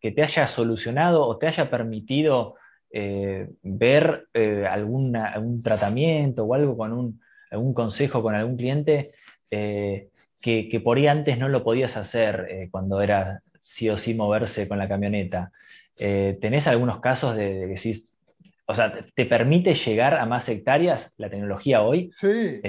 te 0.00 0.22
haya 0.22 0.46
solucionado 0.46 1.26
o 1.26 1.36
te 1.36 1.46
haya 1.46 1.70
permitido 1.70 2.54
ver 3.62 4.26
algún 4.68 5.62
tratamiento 5.62 6.44
o 6.44 6.54
algo 6.54 6.76
con 6.76 6.92
un, 6.92 7.20
algún 7.50 7.74
consejo 7.74 8.22
con 8.22 8.34
algún 8.34 8.56
cliente 8.56 9.10
eh, 9.50 10.08
que, 10.40 10.80
por 10.82 10.96
ahí 10.96 11.06
antes 11.06 11.38
no 11.38 11.48
lo 11.48 11.62
podías 11.62 11.96
hacer 11.96 12.46
eh, 12.48 12.68
cuando 12.70 13.02
era 13.02 13.42
sí 13.60 13.90
o 13.90 13.96
sí 13.96 14.14
moverse 14.14 14.66
con 14.66 14.78
la 14.78 14.88
camioneta. 14.88 15.52
Eh, 15.98 16.38
¿Tenés 16.40 16.66
algunos 16.66 17.00
casos 17.00 17.36
de, 17.36 17.66
que 17.68 17.76
sí, 17.76 18.02
o 18.64 18.74
sea, 18.74 18.92
te 18.92 19.26
permite 19.26 19.74
llegar 19.74 20.14
a 20.14 20.24
más 20.24 20.48
hectáreas 20.48 21.12
la 21.18 21.28
tecnología 21.28 21.82
hoy? 21.82 22.10
Sí. 22.16 22.62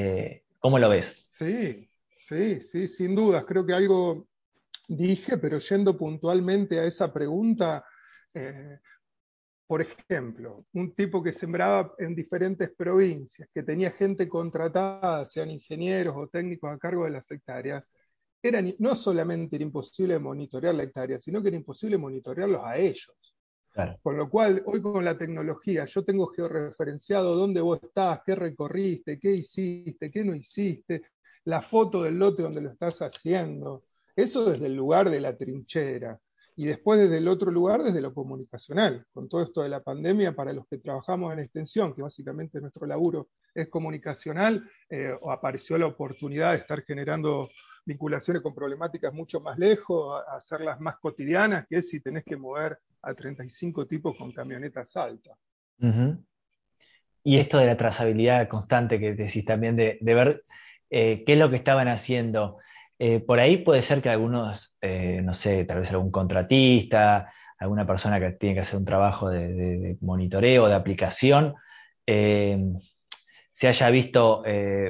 ¿Cómo 0.59 0.79
lo 0.79 0.89
ves? 0.89 1.25
Sí, 1.29 1.87
sí, 2.17 2.59
sí, 2.59 2.87
sin 2.89 3.15
dudas. 3.15 3.45
Creo 3.47 3.65
que 3.65 3.73
algo 3.73 4.27
dije, 4.95 5.37
pero 5.37 5.59
yendo 5.59 5.97
puntualmente 5.97 6.79
a 6.79 6.85
esa 6.85 7.11
pregunta, 7.11 7.83
por 9.67 9.81
ejemplo, 9.81 10.65
un 10.73 10.93
tipo 10.93 11.23
que 11.23 11.31
sembraba 11.31 11.93
en 11.97 12.13
diferentes 12.13 12.69
provincias, 12.71 13.49
que 13.53 13.63
tenía 13.63 13.91
gente 13.91 14.27
contratada, 14.27 15.25
sean 15.25 15.49
ingenieros 15.49 16.15
o 16.17 16.27
técnicos 16.27 16.71
a 16.71 16.77
cargo 16.77 17.05
de 17.05 17.11
las 17.11 17.29
hectáreas, 17.31 17.83
era, 18.43 18.61
no 18.79 18.95
solamente 18.95 19.55
era 19.55 19.63
imposible 19.63 20.17
monitorear 20.19 20.75
la 20.75 20.83
hectárea, 20.83 21.19
sino 21.19 21.41
que 21.41 21.49
era 21.49 21.57
imposible 21.57 21.97
monitorearlos 21.97 22.61
a 22.63 22.77
ellos. 22.77 23.15
Con 24.01 24.17
lo 24.17 24.29
cual, 24.29 24.61
hoy 24.65 24.81
con 24.81 25.05
la 25.05 25.17
tecnología, 25.17 25.85
yo 25.85 26.03
tengo 26.03 26.27
georreferenciado 26.27 27.33
dónde 27.35 27.61
vos 27.61 27.79
estás, 27.81 28.21
qué 28.25 28.35
recorriste, 28.35 29.17
qué 29.17 29.31
hiciste, 29.31 30.11
qué 30.11 30.25
no 30.25 30.35
hiciste, 30.35 31.03
la 31.45 31.61
foto 31.61 32.03
del 32.03 32.19
lote 32.19 32.43
donde 32.43 32.61
lo 32.61 32.71
estás 32.71 33.01
haciendo. 33.01 33.85
Eso 34.15 34.45
desde 34.45 34.65
el 34.65 34.75
lugar 34.75 35.09
de 35.09 35.19
la 35.19 35.35
trinchera. 35.35 36.19
Y 36.55 36.65
después 36.65 36.99
desde 36.99 37.17
el 37.17 37.27
otro 37.27 37.49
lugar, 37.49 37.81
desde 37.81 38.01
lo 38.01 38.13
comunicacional, 38.13 39.05
con 39.13 39.29
todo 39.29 39.41
esto 39.41 39.63
de 39.63 39.69
la 39.69 39.81
pandemia, 39.81 40.35
para 40.35 40.53
los 40.53 40.67
que 40.67 40.77
trabajamos 40.77 41.31
en 41.33 41.39
extensión, 41.39 41.95
que 41.95 42.01
básicamente 42.01 42.59
nuestro 42.59 42.85
laburo 42.85 43.29
es 43.55 43.69
comunicacional, 43.69 44.69
eh, 44.89 45.17
apareció 45.29 45.77
la 45.77 45.87
oportunidad 45.87 46.51
de 46.51 46.57
estar 46.57 46.83
generando 46.83 47.49
vinculaciones 47.85 48.43
con 48.43 48.53
problemáticas 48.53 49.13
mucho 49.13 49.39
más 49.39 49.57
lejos, 49.57 50.21
hacerlas 50.27 50.79
más 50.79 50.97
cotidianas, 50.99 51.65
que 51.67 51.77
es 51.77 51.89
si 51.89 51.99
tenés 51.99 52.23
que 52.23 52.37
mover 52.37 52.77
a 53.01 53.13
35 53.13 53.87
tipos 53.87 54.15
con 54.17 54.31
camionetas 54.31 54.95
altas. 54.95 55.37
Y 57.23 57.37
esto 57.37 57.57
de 57.57 57.65
la 57.65 57.77
trazabilidad 57.77 58.47
constante 58.47 58.99
que 58.99 59.13
decís 59.13 59.45
también, 59.45 59.75
de, 59.75 59.97
ver 60.01 60.43
eh, 60.89 61.23
qué 61.25 61.33
es 61.33 61.39
lo 61.39 61.49
que 61.49 61.55
estaban 61.55 61.87
haciendo. 61.87 62.57
Eh, 63.03 63.19
por 63.19 63.39
ahí 63.39 63.57
puede 63.57 63.81
ser 63.81 63.99
que 63.99 64.09
algunos, 64.09 64.75
eh, 64.79 65.21
no 65.23 65.33
sé, 65.33 65.65
tal 65.65 65.79
vez 65.79 65.89
algún 65.89 66.11
contratista, 66.11 67.33
alguna 67.57 67.87
persona 67.87 68.19
que 68.19 68.33
tiene 68.33 68.53
que 68.53 68.61
hacer 68.61 68.77
un 68.77 68.85
trabajo 68.85 69.27
de, 69.27 69.97
monitoreo, 70.01 70.67
de 70.67 70.75
aplicación, 70.75 71.55
eh, 72.05 72.59
se 73.49 73.67
haya 73.67 73.89
visto 73.89 74.43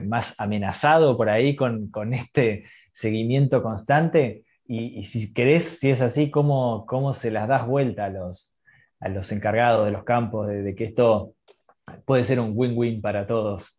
más 0.04 0.36
amenazado 0.38 1.16
por 1.16 1.30
ahí 1.30 1.56
con, 1.56 1.90
este 2.14 2.66
seguimiento 2.92 3.64
constante. 3.64 4.44
Y, 4.68 5.06
si 5.06 5.34
querés, 5.34 5.80
si 5.80 5.90
es 5.90 6.02
así, 6.02 6.30
¿cómo, 6.30 6.86
cómo 6.86 7.14
se 7.14 7.32
las 7.32 7.48
das 7.48 7.66
vuelta 7.66 8.06
a 8.06 8.10
los, 8.10 8.54
a 9.00 9.08
los 9.08 9.32
encargados 9.32 9.86
de 9.86 9.92
los 9.92 10.04
campos 10.04 10.50
de, 10.50 10.76
que 10.76 10.84
esto 10.84 11.36
puede 12.04 12.26
ser 12.26 12.42
un 12.42 12.52
win-win 12.56 13.02
para 13.02 13.26
todos? 13.26 13.74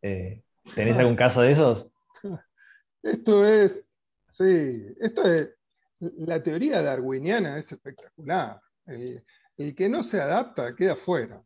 ¿Tenés 0.00 0.98
algún 0.98 1.14
caso 1.14 1.42
de 1.42 1.52
esos? 1.52 1.91
Esto 3.02 3.44
es, 3.44 3.84
sí, 4.30 4.94
esto 5.00 5.22
es, 5.32 5.50
la 5.98 6.42
teoría 6.42 6.82
darwiniana 6.82 7.58
es 7.58 7.72
espectacular. 7.72 8.60
El, 8.86 9.24
que 9.76 9.88
no 9.88 10.02
se 10.02 10.20
adapta 10.20 10.74
queda 10.74 10.96
fuera, 10.96 11.40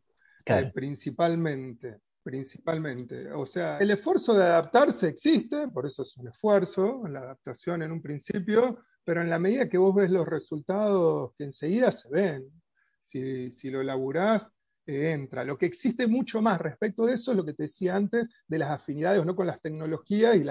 eh, 0.45 0.71
principalmente, 0.73 1.99
principalmente. 2.23 3.31
O 3.31 3.45
sea, 3.45 3.77
el 3.77 3.91
esfuerzo 3.91 4.33
de 4.33 4.43
adaptarse 4.43 5.07
existe, 5.07 5.67
por 5.67 5.85
eso 5.85 6.01
es 6.01 6.17
un 6.17 6.27
esfuerzo, 6.27 7.03
la 7.07 7.19
adaptación 7.19 7.83
en 7.83 7.91
un 7.91 8.01
principio, 8.01 8.79
pero 9.03 9.21
en 9.21 9.29
la 9.29 9.39
medida 9.39 9.69
que 9.69 9.77
vos 9.77 9.93
ves 9.93 10.09
los 10.09 10.27
resultados 10.27 11.33
que 11.37 11.43
enseguida 11.43 11.91
se 11.91 12.09
ven, 12.09 12.49
si, 12.99 13.51
si 13.51 13.69
lo 13.69 13.83
laburás, 13.83 14.47
entra. 14.87 15.43
Lo 15.43 15.57
que 15.57 15.65
existe 15.65 16.07
mucho 16.07 16.41
más 16.41 16.59
respecto 16.59 17.05
de 17.05 17.13
eso 17.13 17.31
es 17.31 17.37
lo 17.37 17.45
que 17.45 17.53
te 17.53 17.63
decía 17.63 17.95
antes, 17.95 18.25
de 18.47 18.57
las 18.57 18.71
afinidades 18.71 19.25
¿no? 19.25 19.35
con 19.35 19.47
las 19.47 19.61
tecnologías 19.61 20.35
y 20.35 20.43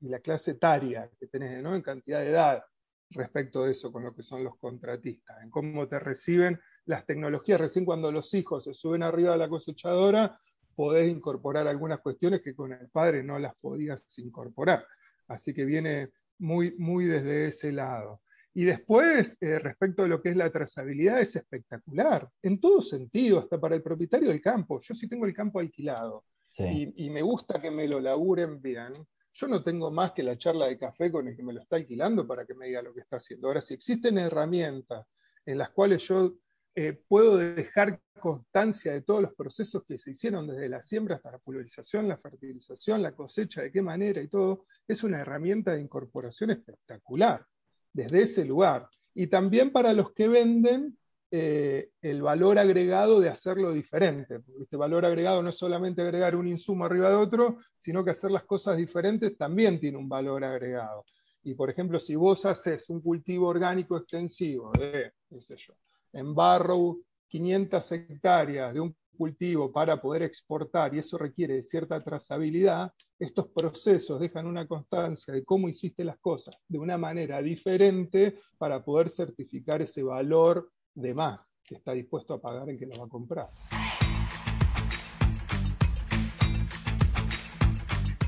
la, 0.00 0.18
clase 0.20 0.52
etaria 0.52 1.10
que 1.18 1.26
tenés 1.26 1.62
¿no? 1.62 1.74
en 1.74 1.82
cantidad 1.82 2.20
de 2.20 2.30
edad 2.30 2.62
respecto 3.10 3.64
de 3.64 3.72
eso 3.72 3.90
con 3.90 4.04
lo 4.04 4.14
que 4.14 4.22
son 4.22 4.44
los 4.44 4.58
contratistas, 4.58 5.42
en 5.42 5.48
cómo 5.48 5.88
te 5.88 5.98
reciben 5.98 6.60
las 6.84 7.06
tecnologías. 7.06 7.60
Recién 7.60 7.84
cuando 7.84 8.12
los 8.12 8.32
hijos 8.34 8.64
se 8.64 8.74
suben 8.74 9.02
arriba 9.02 9.32
de 9.32 9.38
la 9.38 9.48
cosechadora, 9.48 10.38
podés 10.74 11.10
incorporar 11.10 11.66
algunas 11.66 12.00
cuestiones 12.00 12.42
que 12.42 12.54
con 12.54 12.72
el 12.72 12.88
padre 12.90 13.22
no 13.22 13.38
las 13.38 13.54
podías 13.56 14.06
incorporar. 14.18 14.86
Así 15.26 15.54
que 15.54 15.64
viene 15.64 16.10
muy, 16.38 16.74
muy 16.78 17.06
desde 17.06 17.48
ese 17.48 17.72
lado. 17.72 18.20
Y 18.58 18.64
después, 18.64 19.36
eh, 19.40 19.60
respecto 19.60 20.02
a 20.02 20.08
lo 20.08 20.20
que 20.20 20.30
es 20.30 20.36
la 20.36 20.50
trazabilidad, 20.50 21.20
es 21.20 21.36
espectacular, 21.36 22.28
en 22.42 22.58
todo 22.58 22.82
sentido, 22.82 23.38
hasta 23.38 23.60
para 23.60 23.76
el 23.76 23.84
propietario 23.84 24.30
del 24.30 24.40
campo. 24.40 24.80
Yo 24.80 24.94
sí 24.94 25.08
tengo 25.08 25.26
el 25.26 25.32
campo 25.32 25.60
alquilado 25.60 26.24
y, 26.56 27.08
me 27.08 27.22
gusta 27.22 27.60
que 27.60 27.70
me 27.70 27.86
lo 27.86 28.00
laburen 28.00 28.60
bien. 28.60 28.94
Yo 29.32 29.46
no 29.46 29.62
tengo 29.62 29.92
más 29.92 30.10
que 30.10 30.24
la 30.24 30.36
charla 30.36 30.66
de 30.66 30.76
café 30.76 31.12
con 31.12 31.28
el 31.28 31.36
que 31.36 31.44
me 31.44 31.52
lo 31.52 31.60
está 31.60 31.76
alquilando 31.76 32.26
para 32.26 32.44
que 32.44 32.54
me 32.54 32.66
diga 32.66 32.82
lo 32.82 32.92
que 32.92 33.02
está 33.02 33.18
haciendo. 33.18 33.46
Ahora, 33.46 33.62
si 33.62 33.74
existen 33.74 34.18
herramientas 34.18 35.06
en 35.46 35.56
las 35.56 35.70
cuales 35.70 36.02
yo 36.08 36.34
eh, 36.74 37.00
puedo 37.06 37.36
dejar 37.36 38.00
constancia 38.18 38.92
de 38.92 39.02
todos 39.02 39.22
los 39.22 39.34
procesos 39.34 39.84
que 39.86 39.98
se 39.98 40.10
hicieron 40.10 40.48
desde 40.48 40.68
la 40.68 40.82
siembra 40.82 41.14
hasta 41.14 41.30
la 41.30 41.38
pulverización, 41.38 42.08
la 42.08 42.18
fertilización, 42.18 43.02
la 43.02 43.12
cosecha, 43.12 43.62
de 43.62 43.70
qué 43.70 43.82
manera 43.82 44.20
y 44.20 44.26
todo, 44.26 44.64
es 44.88 45.04
una 45.04 45.20
herramienta 45.20 45.74
de 45.74 45.80
incorporación 45.80 46.50
espectacular 46.50 47.46
desde 47.92 48.22
ese 48.22 48.44
lugar. 48.44 48.88
Y 49.14 49.26
también 49.26 49.72
para 49.72 49.92
los 49.92 50.12
que 50.12 50.28
venden 50.28 50.96
eh, 51.30 51.90
el 52.00 52.22
valor 52.22 52.58
agregado 52.58 53.20
de 53.20 53.28
hacerlo 53.28 53.72
diferente. 53.72 54.40
este 54.60 54.76
valor 54.78 55.04
agregado 55.04 55.42
no 55.42 55.50
es 55.50 55.58
solamente 55.58 56.00
agregar 56.00 56.34
un 56.34 56.48
insumo 56.48 56.86
arriba 56.86 57.10
de 57.10 57.16
otro, 57.16 57.58
sino 57.78 58.02
que 58.02 58.12
hacer 58.12 58.30
las 58.30 58.44
cosas 58.44 58.78
diferentes 58.78 59.36
también 59.36 59.78
tiene 59.78 59.98
un 59.98 60.08
valor 60.08 60.42
agregado. 60.44 61.04
Y 61.42 61.54
por 61.54 61.68
ejemplo, 61.68 61.98
si 61.98 62.14
vos 62.14 62.46
haces 62.46 62.88
un 62.88 63.02
cultivo 63.02 63.48
orgánico 63.48 63.96
extensivo 63.98 64.72
de, 64.72 65.12
qué 65.28 65.40
sé 65.40 65.56
yo, 65.56 65.74
en 66.12 66.34
barro 66.34 66.98
500 67.28 67.92
hectáreas 67.92 68.72
de 68.72 68.80
un 68.80 68.96
cultivo 69.18 69.72
para 69.72 70.00
poder 70.00 70.22
exportar 70.22 70.94
y 70.94 71.00
eso 71.00 71.18
requiere 71.18 71.54
de 71.54 71.62
cierta 71.62 72.00
trazabilidad, 72.02 72.92
estos 73.18 73.48
procesos 73.48 74.20
dejan 74.20 74.46
una 74.46 74.66
constancia 74.66 75.34
de 75.34 75.44
cómo 75.44 75.68
hiciste 75.68 76.04
las 76.04 76.18
cosas 76.18 76.56
de 76.68 76.78
una 76.78 76.96
manera 76.96 77.42
diferente 77.42 78.36
para 78.56 78.82
poder 78.82 79.10
certificar 79.10 79.82
ese 79.82 80.04
valor 80.04 80.70
de 80.94 81.12
más 81.12 81.52
que 81.64 81.74
está 81.74 81.92
dispuesto 81.92 82.34
a 82.34 82.40
pagar 82.40 82.70
el 82.70 82.78
que 82.78 82.86
lo 82.86 82.96
va 82.98 83.06
a 83.06 83.08
comprar. 83.08 83.48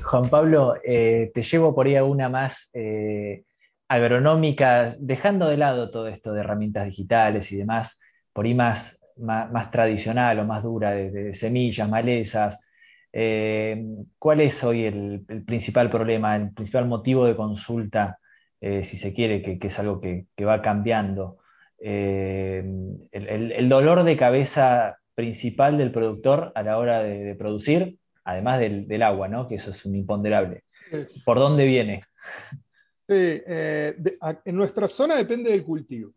Juan 0.03 0.29
Pablo, 0.29 0.75
eh, 0.83 1.31
te 1.33 1.41
llevo 1.41 1.73
por 1.73 1.87
ahí 1.87 1.95
a 1.95 2.03
una 2.03 2.27
más 2.27 2.69
eh, 2.73 3.45
agronómica, 3.87 4.95
dejando 4.99 5.47
de 5.47 5.55
lado 5.55 5.89
todo 5.89 6.07
esto 6.07 6.33
de 6.33 6.41
herramientas 6.41 6.85
digitales 6.85 7.49
y 7.53 7.55
demás, 7.55 7.97
por 8.33 8.45
ahí 8.45 8.53
más, 8.53 9.00
más, 9.17 9.71
tradicional 9.71 10.39
o 10.39 10.45
más 10.45 10.63
dura 10.63 10.91
de, 10.91 11.33
semillas, 11.33 11.89
malezas. 11.89 12.59
Eh, 13.13 13.83
¿Cuál 14.17 14.41
es 14.41 14.63
hoy 14.63 14.85
el, 14.85 15.25
principal 15.45 15.89
problema, 15.89 16.35
el 16.35 16.51
principal 16.53 16.87
motivo 16.87 17.25
de 17.25 17.35
consulta, 17.35 18.19
eh, 18.59 18.83
si 18.83 18.97
se 18.97 19.13
quiere, 19.13 19.41
que, 19.41 19.67
es 19.67 19.79
algo 19.79 19.99
que, 19.99 20.25
va 20.43 20.61
cambiando? 20.61 21.37
Eh, 21.79 22.63
el, 23.11 23.69
dolor 23.69 24.03
de 24.03 24.15
cabeza 24.17 24.97
principal 25.15 25.77
del 25.77 25.91
productor 25.91 26.51
a 26.55 26.63
la 26.63 26.77
hora 26.77 27.01
de, 27.03 27.35
producir, 27.35 27.97
además 28.23 28.59
del, 28.59 29.03
agua, 29.03 29.27
¿no? 29.27 29.47
que 29.47 29.55
eso 29.55 29.71
es 29.71 29.85
un 29.85 29.95
imponderable. 29.95 30.63
¿Por 31.25 31.39
dónde 31.39 31.65
viene? 31.65 32.01
Sí, 33.07 33.41
en 33.45 34.55
nuestra 34.55 34.87
zona 34.87 35.15
depende 35.15 35.51
del 35.51 35.63
cultivo. 35.63 36.11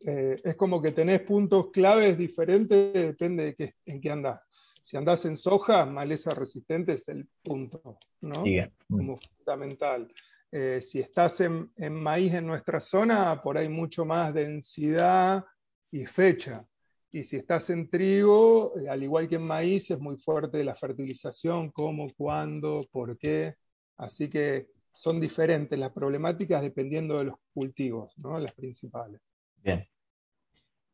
Ok. 0.00 0.08
es 0.44 0.56
como 0.56 0.80
que 0.80 0.92
tenés 0.92 1.22
puntos 1.22 1.70
claves 1.72 2.18
diferentes, 2.18 2.92
depende 2.92 3.44
de 3.44 3.54
qué, 3.54 3.74
en 3.86 4.00
qué 4.00 4.10
andás 4.10 4.40
si 4.86 4.96
andás 4.96 5.24
en 5.24 5.36
soja, 5.36 5.84
maleza 5.84 6.30
resistente 6.30 6.92
es 6.92 7.08
el 7.08 7.26
punto, 7.42 7.98
¿no? 8.20 8.44
Como 8.88 9.18
fundamental. 9.18 10.08
Eh, 10.52 10.80
si 10.80 11.00
estás 11.00 11.40
en, 11.40 11.72
maíz 11.92 12.32
en 12.34 12.46
nuestra 12.46 12.78
zona, 12.78 13.42
por 13.42 13.58
ahí 13.58 13.68
mucho 13.68 14.04
más 14.04 14.32
densidad 14.32 15.44
y 15.90 16.06
fecha. 16.06 16.64
Y 17.10 17.24
si 17.24 17.36
estás 17.36 17.68
en 17.70 17.90
trigo, 17.90 18.78
eh, 18.78 18.88
al 18.88 19.02
igual 19.02 19.28
que 19.28 19.34
en 19.34 19.42
maíz, 19.42 19.90
es 19.90 19.98
muy 19.98 20.18
fuerte 20.18 20.62
la 20.62 20.76
fertilización, 20.76 21.72
cómo, 21.72 22.06
cuándo, 22.16 22.86
por 22.92 23.18
qué. 23.18 23.56
Así 23.96 24.30
que 24.30 24.68
son 24.92 25.20
diferentes 25.20 25.76
las 25.76 25.90
problemáticas 25.90 26.62
dependiendo 26.62 27.18
de 27.18 27.24
los 27.24 27.36
cultivos, 27.52 28.16
¿no? 28.18 28.38
las 28.38 28.52
principales. 28.52 29.20
Bien. 29.66 29.88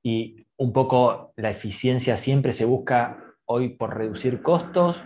Y 0.02 0.46
un 0.56 0.72
poco 0.72 1.32
la 1.36 1.50
eficiencia 1.50 2.16
siempre 2.16 2.52
se 2.54 2.64
busca 2.64 3.22
hoy 3.44 3.68
por 3.68 3.96
reducir 3.96 4.42
costos, 4.42 5.00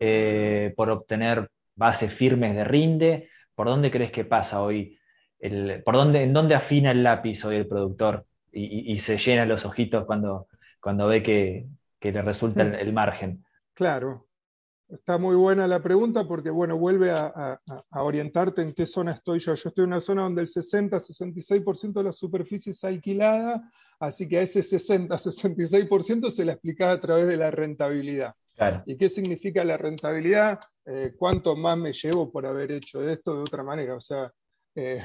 eh, 0.00 0.74
por 0.76 0.90
obtener 0.90 1.48
bases 1.76 2.12
firmes 2.12 2.56
de 2.56 2.64
rinde? 2.64 3.30
¿Por 3.54 3.68
dónde 3.68 3.90
crees 3.90 4.10
que 4.10 4.24
pasa 4.24 4.60
hoy? 4.60 4.98
¿por 5.84 5.94
dónde, 5.94 6.22
¿En 6.22 6.32
dónde 6.32 6.54
afina 6.54 6.92
el 6.92 7.02
lápiz 7.02 7.44
hoy 7.44 7.56
el 7.56 7.66
productor 7.66 8.26
y, 8.52 8.96
se 8.98 9.18
llena 9.18 9.44
los 9.44 9.64
ojitos 9.64 10.04
cuando, 10.04 10.46
cuando 10.80 11.08
ve 11.08 11.22
que, 11.22 11.66
le 12.00 12.22
resulta 12.22 12.62
el, 12.62 12.92
margen? 12.92 13.44
Claro, 13.74 14.28
Está 14.92 15.16
muy 15.16 15.36
buena 15.36 15.66
la 15.66 15.82
pregunta 15.82 16.28
porque, 16.28 16.50
bueno, 16.50 16.76
vuelve 16.76 17.10
a, 17.10 17.58
orientarte 17.92 18.60
en 18.60 18.74
qué 18.74 18.84
zona 18.84 19.12
estoy 19.12 19.38
yo. 19.38 19.54
Yo 19.54 19.68
estoy 19.70 19.84
en 19.84 19.90
una 19.90 20.00
zona 20.02 20.22
donde 20.22 20.42
el 20.42 20.48
60-66% 20.48 21.92
de 21.94 22.04
la 22.04 22.12
superficie 22.12 22.72
es 22.72 22.84
alquilada, 22.84 23.62
así 23.98 24.28
que 24.28 24.38
a 24.38 24.42
ese 24.42 24.60
60-66% 24.60 26.30
se 26.30 26.44
la 26.44 26.52
explicaba 26.52 26.92
a 26.92 27.00
través 27.00 27.26
de 27.26 27.36
la 27.38 27.50
rentabilidad. 27.50 28.34
¿Y 28.86 28.96
qué 28.96 29.08
significa 29.08 29.64
la 29.64 29.76
rentabilidad? 29.76 30.60
Eh, 30.84 31.14
¿Cuánto 31.16 31.56
más 31.56 31.78
me 31.78 31.92
llevo 31.92 32.30
por 32.30 32.44
haber 32.44 32.72
hecho 32.72 33.02
esto 33.08 33.34
de 33.34 33.40
otra 33.40 33.62
manera? 33.62 33.96
O 33.96 34.00
sea, 34.00 34.30
eh, 34.74 35.02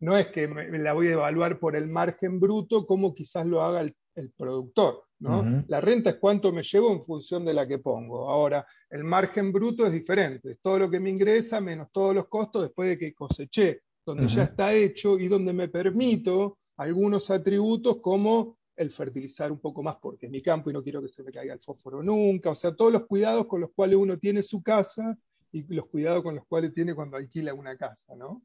no 0.00 0.16
es 0.16 0.28
que 0.28 0.48
me, 0.48 0.78
la 0.78 0.92
voy 0.92 1.08
a 1.08 1.12
evaluar 1.12 1.58
por 1.58 1.76
el 1.76 1.88
margen 1.88 2.40
bruto 2.40 2.86
como 2.86 3.14
quizás 3.14 3.46
lo 3.46 3.62
haga 3.62 3.80
el, 3.80 3.94
productor. 4.36 5.04
¿No? 5.20 5.64
La 5.66 5.80
renta 5.80 6.10
es 6.10 6.16
cuánto 6.16 6.52
me 6.52 6.62
llevo 6.62 6.92
en 6.92 7.04
función 7.04 7.44
de 7.44 7.54
la 7.54 7.66
que 7.66 7.78
pongo. 7.78 8.30
Ahora, 8.30 8.66
el 8.90 9.04
margen 9.04 9.52
bruto 9.52 9.86
es 9.86 9.92
diferente, 9.92 10.52
es 10.52 10.60
todo 10.60 10.78
lo 10.78 10.90
que 10.90 11.00
me 11.00 11.10
ingresa 11.10 11.60
menos 11.60 11.88
todos 11.92 12.14
los 12.14 12.28
costos 12.28 12.62
después 12.62 12.88
de 12.88 12.98
que 12.98 13.14
coseché, 13.14 13.82
donde 14.04 14.28
ya 14.28 14.44
está 14.44 14.72
hecho 14.72 15.18
y 15.18 15.28
donde 15.28 15.52
me 15.52 15.68
permito 15.68 16.58
algunos 16.76 17.30
atributos 17.30 17.98
como 18.00 18.58
el 18.76 18.90
fertilizar 18.90 19.50
un 19.50 19.58
poco 19.58 19.82
más 19.82 19.96
porque 19.96 20.26
es 20.26 20.32
mi 20.32 20.40
campo 20.40 20.70
y 20.70 20.72
no 20.72 20.82
quiero 20.82 21.02
que 21.02 21.08
se 21.08 21.24
me 21.24 21.32
caiga 21.32 21.52
el 21.52 21.60
fósforo 21.60 22.02
nunca, 22.02 22.50
o 22.50 22.54
sea, 22.54 22.74
todos 22.74 22.92
los 22.92 23.06
cuidados 23.06 23.46
con 23.46 23.60
los 23.60 23.70
cuales 23.74 23.96
uno 23.96 24.16
tiene 24.16 24.42
su 24.42 24.62
casa 24.62 25.18
y 25.50 25.64
los 25.74 25.86
cuidados 25.86 26.22
con 26.22 26.36
los 26.36 26.46
cuales 26.46 26.72
tiene 26.72 26.94
cuando 26.94 27.16
alquila 27.16 27.52
una 27.54 27.76
casa, 27.76 28.14
¿no? 28.14 28.42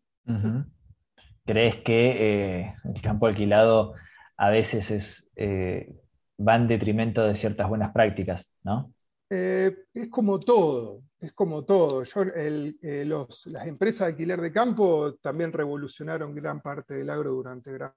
¿Crees 1.45 1.75
que 1.77 2.61
eh, 2.61 2.75
el 2.83 3.01
campo 3.01 3.27
alquilado 3.27 3.93
a 4.37 4.49
veces 4.49 4.89
es, 4.89 5.29
eh, 5.35 5.95
va 6.39 6.55
en 6.55 6.67
detrimento 6.67 7.23
de 7.23 7.35
ciertas 7.35 7.67
buenas 7.69 7.91
prácticas, 7.91 8.47
¿no? 8.63 8.93
Eh, 9.29 9.75
es 9.93 10.09
como 10.09 10.39
todo, 10.39 11.01
es 11.19 11.33
como 11.33 11.65
todo. 11.65 12.03
Yo, 12.03 12.23
las 12.25 13.67
empresas 13.67 13.99
de 13.99 14.11
alquiler 14.11 14.41
de 14.41 14.51
campo 14.51 15.15
también 15.15 15.51
revolucionaron 15.51 16.35
gran 16.35 16.61
parte 16.61 16.93
del 16.93 17.09
agro 17.09 17.31
durante 17.31 17.71
gran 17.71 17.93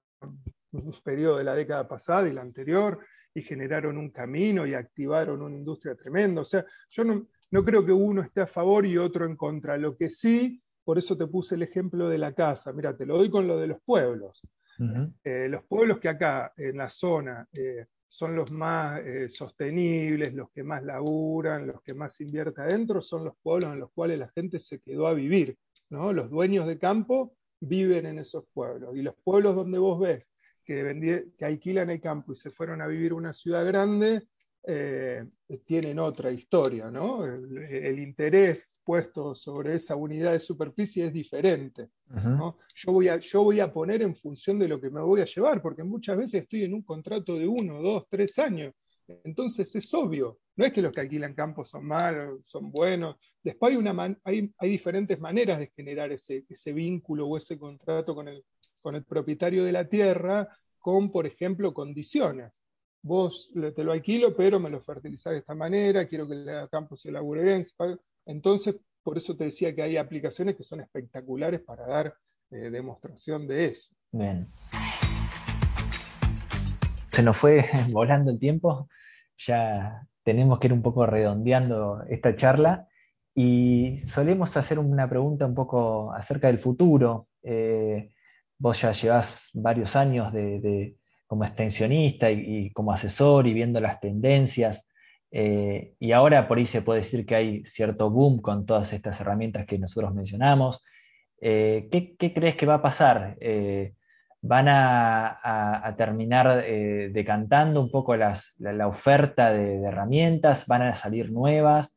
un 0.71 0.93
periodo 1.03 1.37
de 1.37 1.43
la 1.43 1.55
década 1.55 1.87
pasada 1.87 2.27
y 2.27 2.33
la 2.33 2.41
anterior, 2.41 2.99
y 3.33 3.41
generaron 3.41 3.97
un 3.97 4.09
camino 4.09 4.65
y 4.65 4.73
activaron 4.73 5.41
una 5.41 5.55
industria 5.55 5.95
tremenda. 5.95 6.41
O 6.41 6.45
sea, 6.45 6.65
yo 6.89 7.03
no, 7.03 7.27
no 7.51 7.63
creo 7.63 7.85
que 7.85 7.91
uno 7.91 8.21
esté 8.21 8.41
a 8.41 8.47
favor 8.47 8.85
y 8.85 8.97
otro 8.97 9.25
en 9.25 9.35
contra. 9.35 9.77
Lo 9.77 9.95
que 9.95 10.09
sí 10.09 10.61
por 10.87 10.97
eso 10.97 11.17
te 11.17 11.27
puse 11.27 11.55
el 11.55 11.63
ejemplo 11.63 12.07
de 12.07 12.17
la 12.17 12.31
casa. 12.31 12.71
Mira, 12.71 12.95
te 12.95 13.05
lo 13.05 13.17
doy 13.17 13.29
con 13.29 13.45
lo 13.45 13.59
de 13.59 13.67
los 13.67 13.81
pueblos. 13.81 14.41
Eh, 15.21 15.49
los 15.49 15.65
pueblos 15.65 15.99
que 15.99 16.07
acá 16.07 16.53
en 16.55 16.77
la 16.77 16.89
zona 16.89 17.45
eh, 17.51 17.87
son 18.07 18.35
los 18.35 18.51
más 18.51 19.01
eh, 19.05 19.29
sostenibles, 19.29 20.33
los 20.33 20.49
que 20.51 20.63
más 20.63 20.83
laburan, 20.83 21.67
los 21.67 21.81
que 21.81 21.93
más 21.93 22.19
invierte 22.21 22.61
adentro, 22.61 23.01
son 23.01 23.25
los 23.25 23.35
pueblos 23.41 23.73
en 23.73 23.79
los 23.79 23.91
cuales 23.91 24.19
la 24.19 24.29
gente 24.29 24.59
se 24.59 24.79
quedó 24.79 25.07
a 25.07 25.13
vivir. 25.13 25.57
¿no? 25.89 26.13
Los 26.13 26.29
dueños 26.29 26.67
de 26.67 26.77
campo 26.77 27.35
viven 27.59 28.05
en 28.05 28.19
esos 28.19 28.45
pueblos. 28.53 28.95
Y 28.95 29.01
los 29.01 29.15
pueblos 29.23 29.55
donde 29.55 29.79
vos 29.79 29.99
ves 29.99 30.31
que, 30.63 31.25
que 31.37 31.45
alquilan 31.45 31.89
el 31.89 32.01
campo 32.01 32.33
y 32.33 32.35
se 32.35 32.51
fueron 32.51 32.81
a 32.81 32.87
vivir 32.87 33.13
una 33.13 33.33
ciudad 33.33 33.65
grande, 33.65 34.27
eh, 34.69 35.25
tienen 35.65 35.97
otra 35.97 36.29
historia, 36.29 36.91
¿no? 36.91 37.23
El, 37.23 37.99
interés 37.99 38.77
puesto 38.83 39.33
sobre 39.33 39.75
esa 39.75 39.95
unidad 39.95 40.33
de 40.33 40.41
superficie 40.41 41.05
es 41.05 41.13
diferente. 41.13 41.87
yo, 42.75 42.91
voy 42.91 43.07
a, 43.07 43.17
yo 43.17 43.43
voy 43.43 43.61
a 43.61 43.71
poner 43.71 44.01
en 44.01 44.13
función 44.13 44.59
de 44.59 44.67
lo 44.67 44.81
que 44.81 44.89
me 44.89 44.99
voy 44.99 45.21
a 45.21 45.25
llevar, 45.25 45.61
porque 45.61 45.83
muchas 45.83 46.17
veces 46.17 46.43
estoy 46.43 46.65
en 46.65 46.73
un 46.73 46.81
contrato 46.81 47.35
de 47.35 47.47
uno, 47.47 47.81
dos, 47.81 48.07
tres 48.09 48.37
años. 48.39 48.73
Entonces 49.23 49.73
es 49.73 49.93
obvio, 49.93 50.37
no 50.57 50.65
es 50.65 50.73
que 50.73 50.81
los 50.81 50.91
que 50.91 50.99
alquilan 50.99 51.33
campos 51.33 51.69
son 51.69 51.85
malos, 51.85 52.41
son 52.43 52.69
buenos. 52.69 53.15
Después 53.41 53.71
hay, 53.71 53.77
una 53.77 54.17
hay, 54.25 54.51
hay, 54.57 54.69
diferentes 54.69 55.17
maneras 55.17 55.59
de 55.59 55.71
generar 55.73 56.11
ese, 56.11 56.43
ese 56.49 56.73
vínculo 56.73 57.25
o 57.25 57.37
ese 57.37 57.57
contrato 57.57 58.13
con 58.13 58.27
el, 58.27 58.43
con 58.81 58.95
el 58.95 59.05
propietario 59.05 59.63
de 59.63 59.71
la 59.71 59.87
tierra, 59.87 60.49
con, 60.77 61.09
por 61.09 61.25
ejemplo, 61.25 61.73
condiciones 61.73 62.66
vos 63.07 63.51
te 63.75 63.83
lo 63.83 63.93
alquilo, 63.93 64.35
pero 64.35 64.59
me 64.59 64.69
lo 64.69 64.81
fertilizás 64.81 65.31
de 65.33 65.39
esta 65.39 65.55
manera, 65.55 66.05
quiero 66.05 66.27
que 66.27 66.33
el 66.33 66.69
campo 66.69 66.95
se 66.95 67.09
elabore 67.09 67.43
bien. 67.43 67.63
Entonces, 68.25 68.75
por 69.01 69.17
eso 69.17 69.35
te 69.35 69.45
decía 69.45 69.73
que 69.73 69.81
hay 69.81 69.97
aplicaciones 69.97 70.55
que 70.55 70.63
son 70.63 70.81
espectaculares 70.81 71.61
para 71.61 71.87
dar 71.87 72.13
eh, 72.51 72.69
demostración 72.69 73.47
de 73.47 73.67
eso. 73.67 73.95
Bien. 74.11 74.47
Se 77.11 77.23
nos 77.23 77.37
fue 77.37 77.65
volando 77.91 78.31
el 78.31 78.39
tiempo, 78.39 78.89
ya 79.37 80.05
tenemos 80.23 80.59
que 80.59 80.67
ir 80.67 80.73
un 80.73 80.81
poco 80.81 81.05
redondeando 81.05 82.03
esta 82.09 82.35
charla 82.35 82.87
y 83.33 83.99
solemos 84.07 84.55
hacer 84.57 84.77
una 84.77 85.09
pregunta 85.09 85.45
un 85.45 85.55
poco 85.55 86.11
acerca 86.11 86.47
del 86.47 86.59
futuro. 86.59 87.29
Eh, 87.43 88.11
vos 88.57 88.81
ya 88.81 88.91
llevas 88.91 89.49
varios 89.53 89.95
años 89.95 90.33
de 90.33 90.97
como 91.27 91.43
extensionista 91.43 92.31
y, 92.31 92.71
como 92.71 92.93
asesor 92.93 93.47
y 93.47 93.53
viendo 93.53 93.79
las 93.79 93.99
tendencias. 93.99 94.85
Eh, 95.29 95.93
y 95.99 96.13
ahora 96.13 96.47
por 96.47 96.57
ahí 96.57 96.65
se 96.65 96.81
puede 96.81 97.01
decir 97.01 97.25
que 97.25 97.35
hay 97.35 97.65
cierto 97.65 98.09
boom 98.09 98.41
con 98.41 98.65
todas 98.65 98.93
estas 98.93 99.19
herramientas 99.19 99.65
que 99.65 99.77
nosotros 99.77 100.15
mencionamos. 100.15 100.83
Eh, 101.41 101.89
¿qué, 101.91 102.33
crees 102.33 102.55
que 102.55 102.65
va 102.65 102.75
a 102.75 102.81
pasar? 102.81 103.35
Eh, 103.41 103.93
¿Van 104.41 104.67
a, 104.69 105.93
terminar 105.97 106.63
decantando 107.11 107.81
un 107.81 107.91
poco 107.91 108.15
la, 108.15 108.87
oferta 108.87 109.51
de, 109.51 109.83
herramientas? 109.83 110.65
¿Van 110.67 110.83
a 110.83 110.95
salir 110.95 111.31
nuevas? 111.31 111.93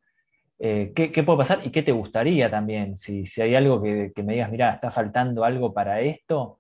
¿qué, 0.58 1.22
puede 1.24 1.38
pasar 1.38 1.60
y 1.64 1.70
qué 1.70 1.82
te 1.82 1.92
gustaría 1.92 2.50
también? 2.50 2.96
Si, 2.96 3.24
hay 3.40 3.54
algo 3.54 3.80
que, 3.82 4.12
que 4.14 4.22
me 4.22 4.32
digas, 4.32 4.50
mira, 4.50 4.72
está 4.74 4.90
faltando 4.90 5.44
algo 5.44 5.72
para 5.72 6.00
esto, 6.00 6.58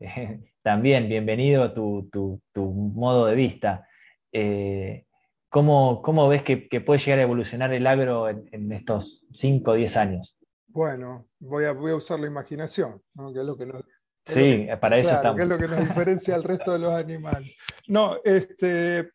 también 0.62 1.08
bienvenido 1.08 1.72
tu, 1.72 2.08
tu, 2.10 2.40
modo 2.54 3.26
de 3.26 3.34
vista. 3.34 3.86
Eh, 4.32 5.06
¿cómo, 5.48 6.28
ves 6.28 6.42
que, 6.42 6.80
puede 6.80 7.00
llegar 7.00 7.18
a 7.18 7.22
evolucionar 7.22 7.72
el 7.72 7.86
agro 7.86 8.28
en, 8.28 8.72
estos 8.72 9.26
5 9.32 9.70
o 9.70 9.74
10 9.74 9.96
años? 9.96 10.36
Bueno, 10.68 11.26
voy 11.38 11.64
a, 11.64 11.72
voy 11.72 11.92
a 11.92 11.96
usar 11.96 12.20
la 12.20 12.26
imaginación, 12.26 13.02
que 13.32 13.40
es 13.40 13.46
lo 13.46 13.56
que 13.56 13.66
nos, 13.66 13.84
sí, 14.26 14.68
para 14.80 14.98
eso 14.98 15.14
estamos. 15.14 15.36
Que 15.36 15.42
es 15.42 15.48
lo 15.48 15.58
que 15.58 15.68
nos 15.68 15.80
diferencia 15.80 16.34
al 16.34 16.44
resto 16.44 16.72
de 16.72 16.78
los 16.78 16.92
animales. 16.92 17.56
No, 17.88 18.18
este, 18.22 19.10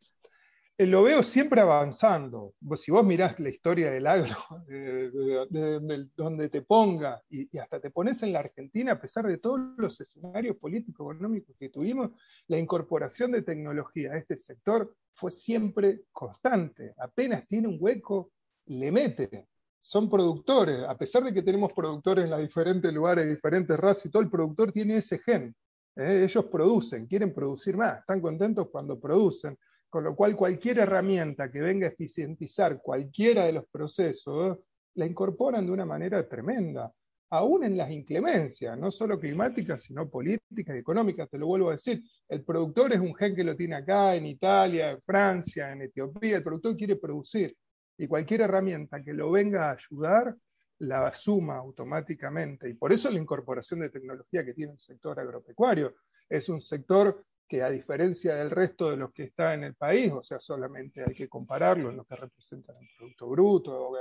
lo 0.77 1.03
veo 1.03 1.23
siempre 1.23 1.61
avanzando. 1.61 2.53
Si 2.75 2.91
vos 2.91 3.05
mirás 3.05 3.39
la 3.39 3.49
historia 3.49 3.91
del 3.91 4.07
agro, 4.07 4.35
de, 4.67 6.07
donde 6.15 6.49
te 6.49 6.61
ponga, 6.61 7.21
y, 7.29 7.57
hasta 7.57 7.79
te 7.79 7.91
pones 7.91 8.21
en 8.23 8.33
la 8.33 8.39
Argentina, 8.39 8.93
a 8.93 8.99
pesar 8.99 9.25
de 9.25 9.37
todos 9.37 9.59
los 9.77 9.99
escenarios 10.01 10.57
políticos, 10.57 11.15
económicos 11.15 11.55
que 11.57 11.69
tuvimos, 11.69 12.11
la 12.47 12.57
incorporación 12.57 13.31
de 13.31 13.41
tecnología 13.41 14.13
a 14.13 14.17
este 14.17 14.37
sector 14.37 14.93
fue 15.13 15.31
siempre 15.31 16.01
constante. 16.11 16.93
Apenas 16.97 17.47
tiene 17.47 17.69
un 17.69 17.77
hueco, 17.79 18.31
le 18.65 18.91
mete. 18.91 19.47
Son 19.79 20.09
productores, 20.09 20.83
a 20.83 20.97
pesar 20.97 21.23
de 21.23 21.33
que 21.33 21.43
tenemos 21.43 21.71
productores 21.71 22.25
en 22.25 22.31
los 22.31 22.41
diferentes 22.41 22.91
lugares, 22.91 23.27
diferentes 23.27 23.79
razas 23.79 24.07
y 24.07 24.09
todo, 24.09 24.23
el 24.23 24.31
productor 24.31 24.71
tiene 24.71 24.97
ese 24.97 25.19
gen. 25.19 25.55
¿eh? 25.95 26.23
Ellos 26.23 26.45
producen, 26.45 27.05
quieren 27.05 27.33
producir 27.33 27.77
más, 27.77 27.99
están 27.99 28.19
contentos 28.19 28.67
cuando 28.69 28.99
producen. 28.99 29.57
Con 29.95 30.03
lo 30.03 30.13
cual, 30.13 30.35
cualquier 30.35 30.79
herramienta 30.79 31.49
que 31.49 31.61
venga 31.61 31.87
a 31.87 31.89
eficientizar 31.89 32.81
cualquiera 32.81 33.45
de 33.45 33.53
los 33.53 33.65
procesos, 33.65 34.57
la 34.95 35.05
incorporan 35.05 35.65
de 35.65 35.71
una 35.71 35.85
manera 35.85 36.27
tremenda 36.27 36.91
aún 37.29 37.63
en 37.63 37.77
las 37.77 37.89
inclemencias, 37.89 38.77
no 38.77 38.91
solo 38.91 39.17
climáticas, 39.17 39.83
sino 39.83 40.09
políticas 40.09 40.75
y 40.75 40.79
económicas, 40.79 41.29
te 41.29 41.37
lo 41.37 41.47
vuelvo 41.47 41.69
a 41.69 41.77
decir. 41.77 42.03
El 42.27 42.43
productor 42.43 42.91
es 42.91 42.99
un 42.99 43.15
gen 43.15 43.33
que 43.37 43.45
lo 43.45 43.55
tiene 43.55 43.77
acá, 43.77 44.15
en 44.15 44.25
Italia, 44.25 44.91
en 44.91 45.01
Francia, 45.01 45.71
en 45.71 45.83
Etiopía, 45.83 46.35
el 46.35 46.43
productor 46.43 46.75
quiere 46.75 46.97
producir 46.97 47.55
y 47.97 48.05
cualquier 48.05 48.41
herramienta 48.41 49.01
que 49.01 49.13
lo 49.13 49.31
venga 49.31 49.69
a 49.69 49.75
ayudar, 49.75 50.35
la 50.79 51.13
suma 51.13 51.55
automáticamente. 51.55 52.67
Y 52.67 52.73
por 52.73 52.91
eso 52.91 53.09
la 53.09 53.17
incorporación 53.17 53.79
de 53.79 53.91
tecnología 53.91 54.43
que 54.43 54.53
tiene 54.53 54.73
el 54.73 54.79
sector 54.79 55.17
agropecuario 55.17 55.95
es 56.27 56.49
un 56.49 56.59
sector 56.59 57.23
que 57.47 57.61
a 57.61 57.69
diferencia 57.69 58.35
del 58.35 58.49
resto 58.49 58.89
de 58.89 58.97
los 58.97 59.11
que 59.13 59.23
está 59.23 59.53
en 59.53 59.63
el 59.63 59.75
país, 59.75 60.11
o 60.11 60.23
sea, 60.23 60.39
solamente 60.39 61.03
hay 61.05 61.13
que 61.13 61.29
compararlo 61.29 61.89
en 61.89 61.97
lo 61.97 62.05
que 62.05 62.15
representan 62.15 62.75
el 62.77 62.87
Producto 62.97 63.27
Bruto, 63.29 63.91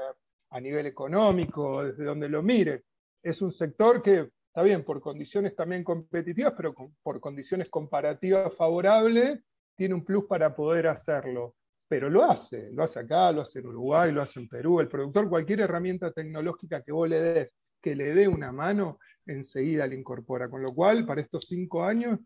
a 0.51 0.61
nivel 0.61 0.87
económico, 0.87 1.85
desde 1.85 2.05
donde 2.05 2.29
lo 2.29 2.43
mire, 2.43 2.85
es 3.23 3.43
un 3.43 3.53
sector 3.53 4.03
que, 4.03 4.31
está 4.47 4.63
bien, 4.63 4.85
por 4.85 5.01
condiciones 5.01 5.57
también 5.57 5.83
competitivas, 5.83 6.55
pero 6.57 6.75
por 7.03 7.21
condiciones 7.21 7.69
comparativas 7.71 8.55
favorables, 8.55 9.41
tiene 9.75 9.95
un 9.95 10.05
plus 10.05 10.27
para 10.27 10.55
poder 10.55 10.87
hacerlo. 10.87 11.57
Pero 11.89 12.09
lo 12.09 12.25
hace, 12.25 12.71
lo 12.73 12.85
hace 12.85 13.01
acá, 13.01 13.33
lo 13.33 13.43
hace 13.43 13.59
en 13.59 13.67
Uruguay, 13.67 14.13
lo 14.13 14.23
hace 14.23 14.41
en 14.41 14.49
Perú. 14.49 14.81
El 14.81 14.89
productor, 14.89 15.29
cualquier 15.29 15.61
herramienta 15.61 16.13
tecnológica 16.13 16.83
que 16.83 16.93
vos 16.93 17.09
le 17.09 17.21
des, 17.21 17.51
que 17.81 17.95
le 17.95 18.15
dé 18.15 18.29
una 18.29 18.53
mano, 18.53 18.99
enseguida 19.27 19.87
la 19.87 19.95
incorpora. 19.95 20.49
Con 20.49 20.63
lo 20.63 20.73
cual, 20.73 21.05
para 21.05 21.21
estos 21.21 21.47
cinco 21.47 21.85
años, 21.85 22.21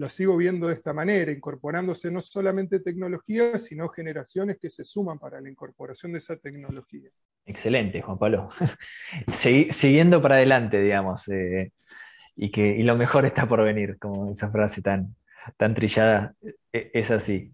lo 0.00 0.08
sigo 0.08 0.34
viendo 0.38 0.68
de 0.68 0.74
esta 0.76 0.94
manera, 0.94 1.30
incorporándose 1.30 2.10
no 2.10 2.22
solamente 2.22 2.80
tecnología, 2.80 3.58
sino 3.58 3.90
generaciones 3.90 4.56
que 4.58 4.70
se 4.70 4.82
suman 4.82 5.18
para 5.18 5.42
la 5.42 5.50
incorporación 5.50 6.12
de 6.12 6.18
esa 6.18 6.38
tecnología. 6.38 7.10
Excelente, 7.44 8.00
Juan 8.00 8.16
Pablo. 8.16 8.48
siguiendo 9.28 10.22
para 10.22 10.36
adelante, 10.36 10.80
digamos, 10.80 11.28
eh, 11.28 11.72
y 12.34 12.50
que 12.50 12.78
y 12.78 12.82
lo 12.82 12.96
mejor 12.96 13.26
está 13.26 13.46
por 13.46 13.62
venir, 13.62 13.98
como 13.98 14.32
esa 14.32 14.50
frase 14.50 14.80
tan, 14.80 15.16
tan 15.58 15.74
trillada, 15.74 16.32
e, 16.72 16.90
es 16.94 17.10
así. 17.10 17.52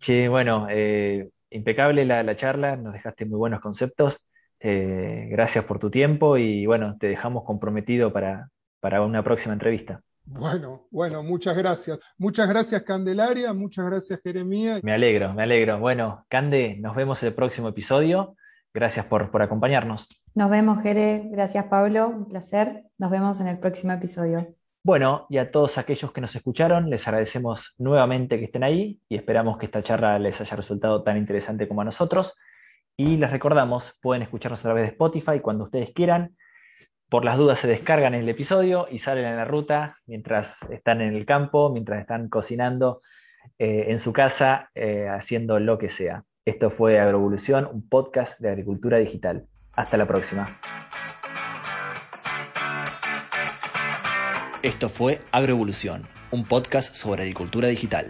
Che, 0.00 0.26
bueno, 0.28 0.68
eh, 0.70 1.28
impecable 1.50 2.06
la, 2.06 2.34
charla, 2.34 2.76
nos 2.76 2.94
dejaste 2.94 3.26
muy 3.26 3.36
buenos 3.36 3.60
conceptos. 3.60 4.26
Eh, 4.58 5.28
gracias 5.30 5.66
por 5.66 5.78
tu 5.78 5.90
tiempo 5.90 6.38
y 6.38 6.64
bueno, 6.64 6.96
te 6.98 7.08
dejamos 7.08 7.44
comprometido 7.44 8.10
para, 8.10 8.48
para 8.80 9.02
una 9.02 9.22
próxima 9.22 9.52
entrevista. 9.52 10.00
Bueno, 10.30 10.86
bueno, 10.90 11.22
muchas 11.22 11.56
gracias. 11.56 11.98
Muchas 12.18 12.48
gracias, 12.48 12.82
Candelaria. 12.82 13.52
Muchas 13.54 13.86
gracias, 13.86 14.20
Jeremía. 14.22 14.78
Me 14.82 14.92
alegro, 14.92 15.32
me 15.32 15.42
alegro. 15.42 15.78
Bueno, 15.80 16.26
Cande, 16.28 16.76
nos 16.78 16.94
vemos 16.94 17.22
en 17.22 17.28
el 17.28 17.34
próximo 17.34 17.68
episodio. 17.68 18.36
Gracias 18.74 19.06
por, 19.06 19.30
por 19.30 19.40
acompañarnos. 19.40 20.06
Nos 20.34 20.50
vemos, 20.50 20.82
Jere. 20.82 21.28
Gracias, 21.30 21.64
Pablo. 21.64 22.08
Un 22.08 22.28
placer. 22.28 22.84
Nos 22.98 23.10
vemos 23.10 23.40
en 23.40 23.48
el 23.48 23.58
próximo 23.58 23.92
episodio. 23.94 24.54
Bueno, 24.84 25.26
y 25.30 25.38
a 25.38 25.50
todos 25.50 25.78
aquellos 25.78 26.12
que 26.12 26.20
nos 26.20 26.36
escucharon, 26.36 26.90
les 26.90 27.08
agradecemos 27.08 27.74
nuevamente 27.78 28.38
que 28.38 28.44
estén 28.44 28.64
ahí 28.64 29.00
y 29.08 29.16
esperamos 29.16 29.56
que 29.56 29.66
esta 29.66 29.82
charla 29.82 30.18
les 30.18 30.40
haya 30.40 30.56
resultado 30.56 31.02
tan 31.02 31.16
interesante 31.16 31.66
como 31.66 31.80
a 31.80 31.84
nosotros. 31.84 32.34
Y 32.98 33.16
les 33.16 33.30
recordamos, 33.30 33.94
pueden 34.02 34.22
escucharnos 34.22 34.60
a 34.60 34.64
través 34.64 34.82
de 34.82 34.88
Spotify 34.90 35.40
cuando 35.40 35.64
ustedes 35.64 35.90
quieran 35.94 36.36
por 37.08 37.24
las 37.24 37.38
dudas 37.38 37.58
se 37.58 37.68
descargan 37.68 38.14
el 38.14 38.28
episodio 38.28 38.86
y 38.90 38.98
salen 38.98 39.24
en 39.24 39.36
la 39.36 39.44
ruta 39.44 39.96
mientras 40.06 40.56
están 40.70 41.00
en 41.00 41.14
el 41.14 41.24
campo, 41.24 41.70
mientras 41.70 42.00
están 42.00 42.28
cocinando 42.28 43.00
eh, 43.58 43.86
en 43.88 43.98
su 43.98 44.12
casa, 44.12 44.70
eh, 44.74 45.08
haciendo 45.08 45.58
lo 45.58 45.78
que 45.78 45.88
sea. 45.88 46.24
Esto 46.44 46.70
fue 46.70 46.98
Agroevolución, 46.98 47.68
un 47.70 47.88
podcast 47.88 48.38
de 48.40 48.50
agricultura 48.50 48.98
digital. 48.98 49.46
Hasta 49.72 49.96
la 49.96 50.06
próxima. 50.06 50.44
Esto 54.62 54.88
fue 54.88 55.20
Agroevolución, 55.30 56.06
un 56.30 56.44
podcast 56.44 56.94
sobre 56.94 57.22
agricultura 57.22 57.68
digital. 57.68 58.08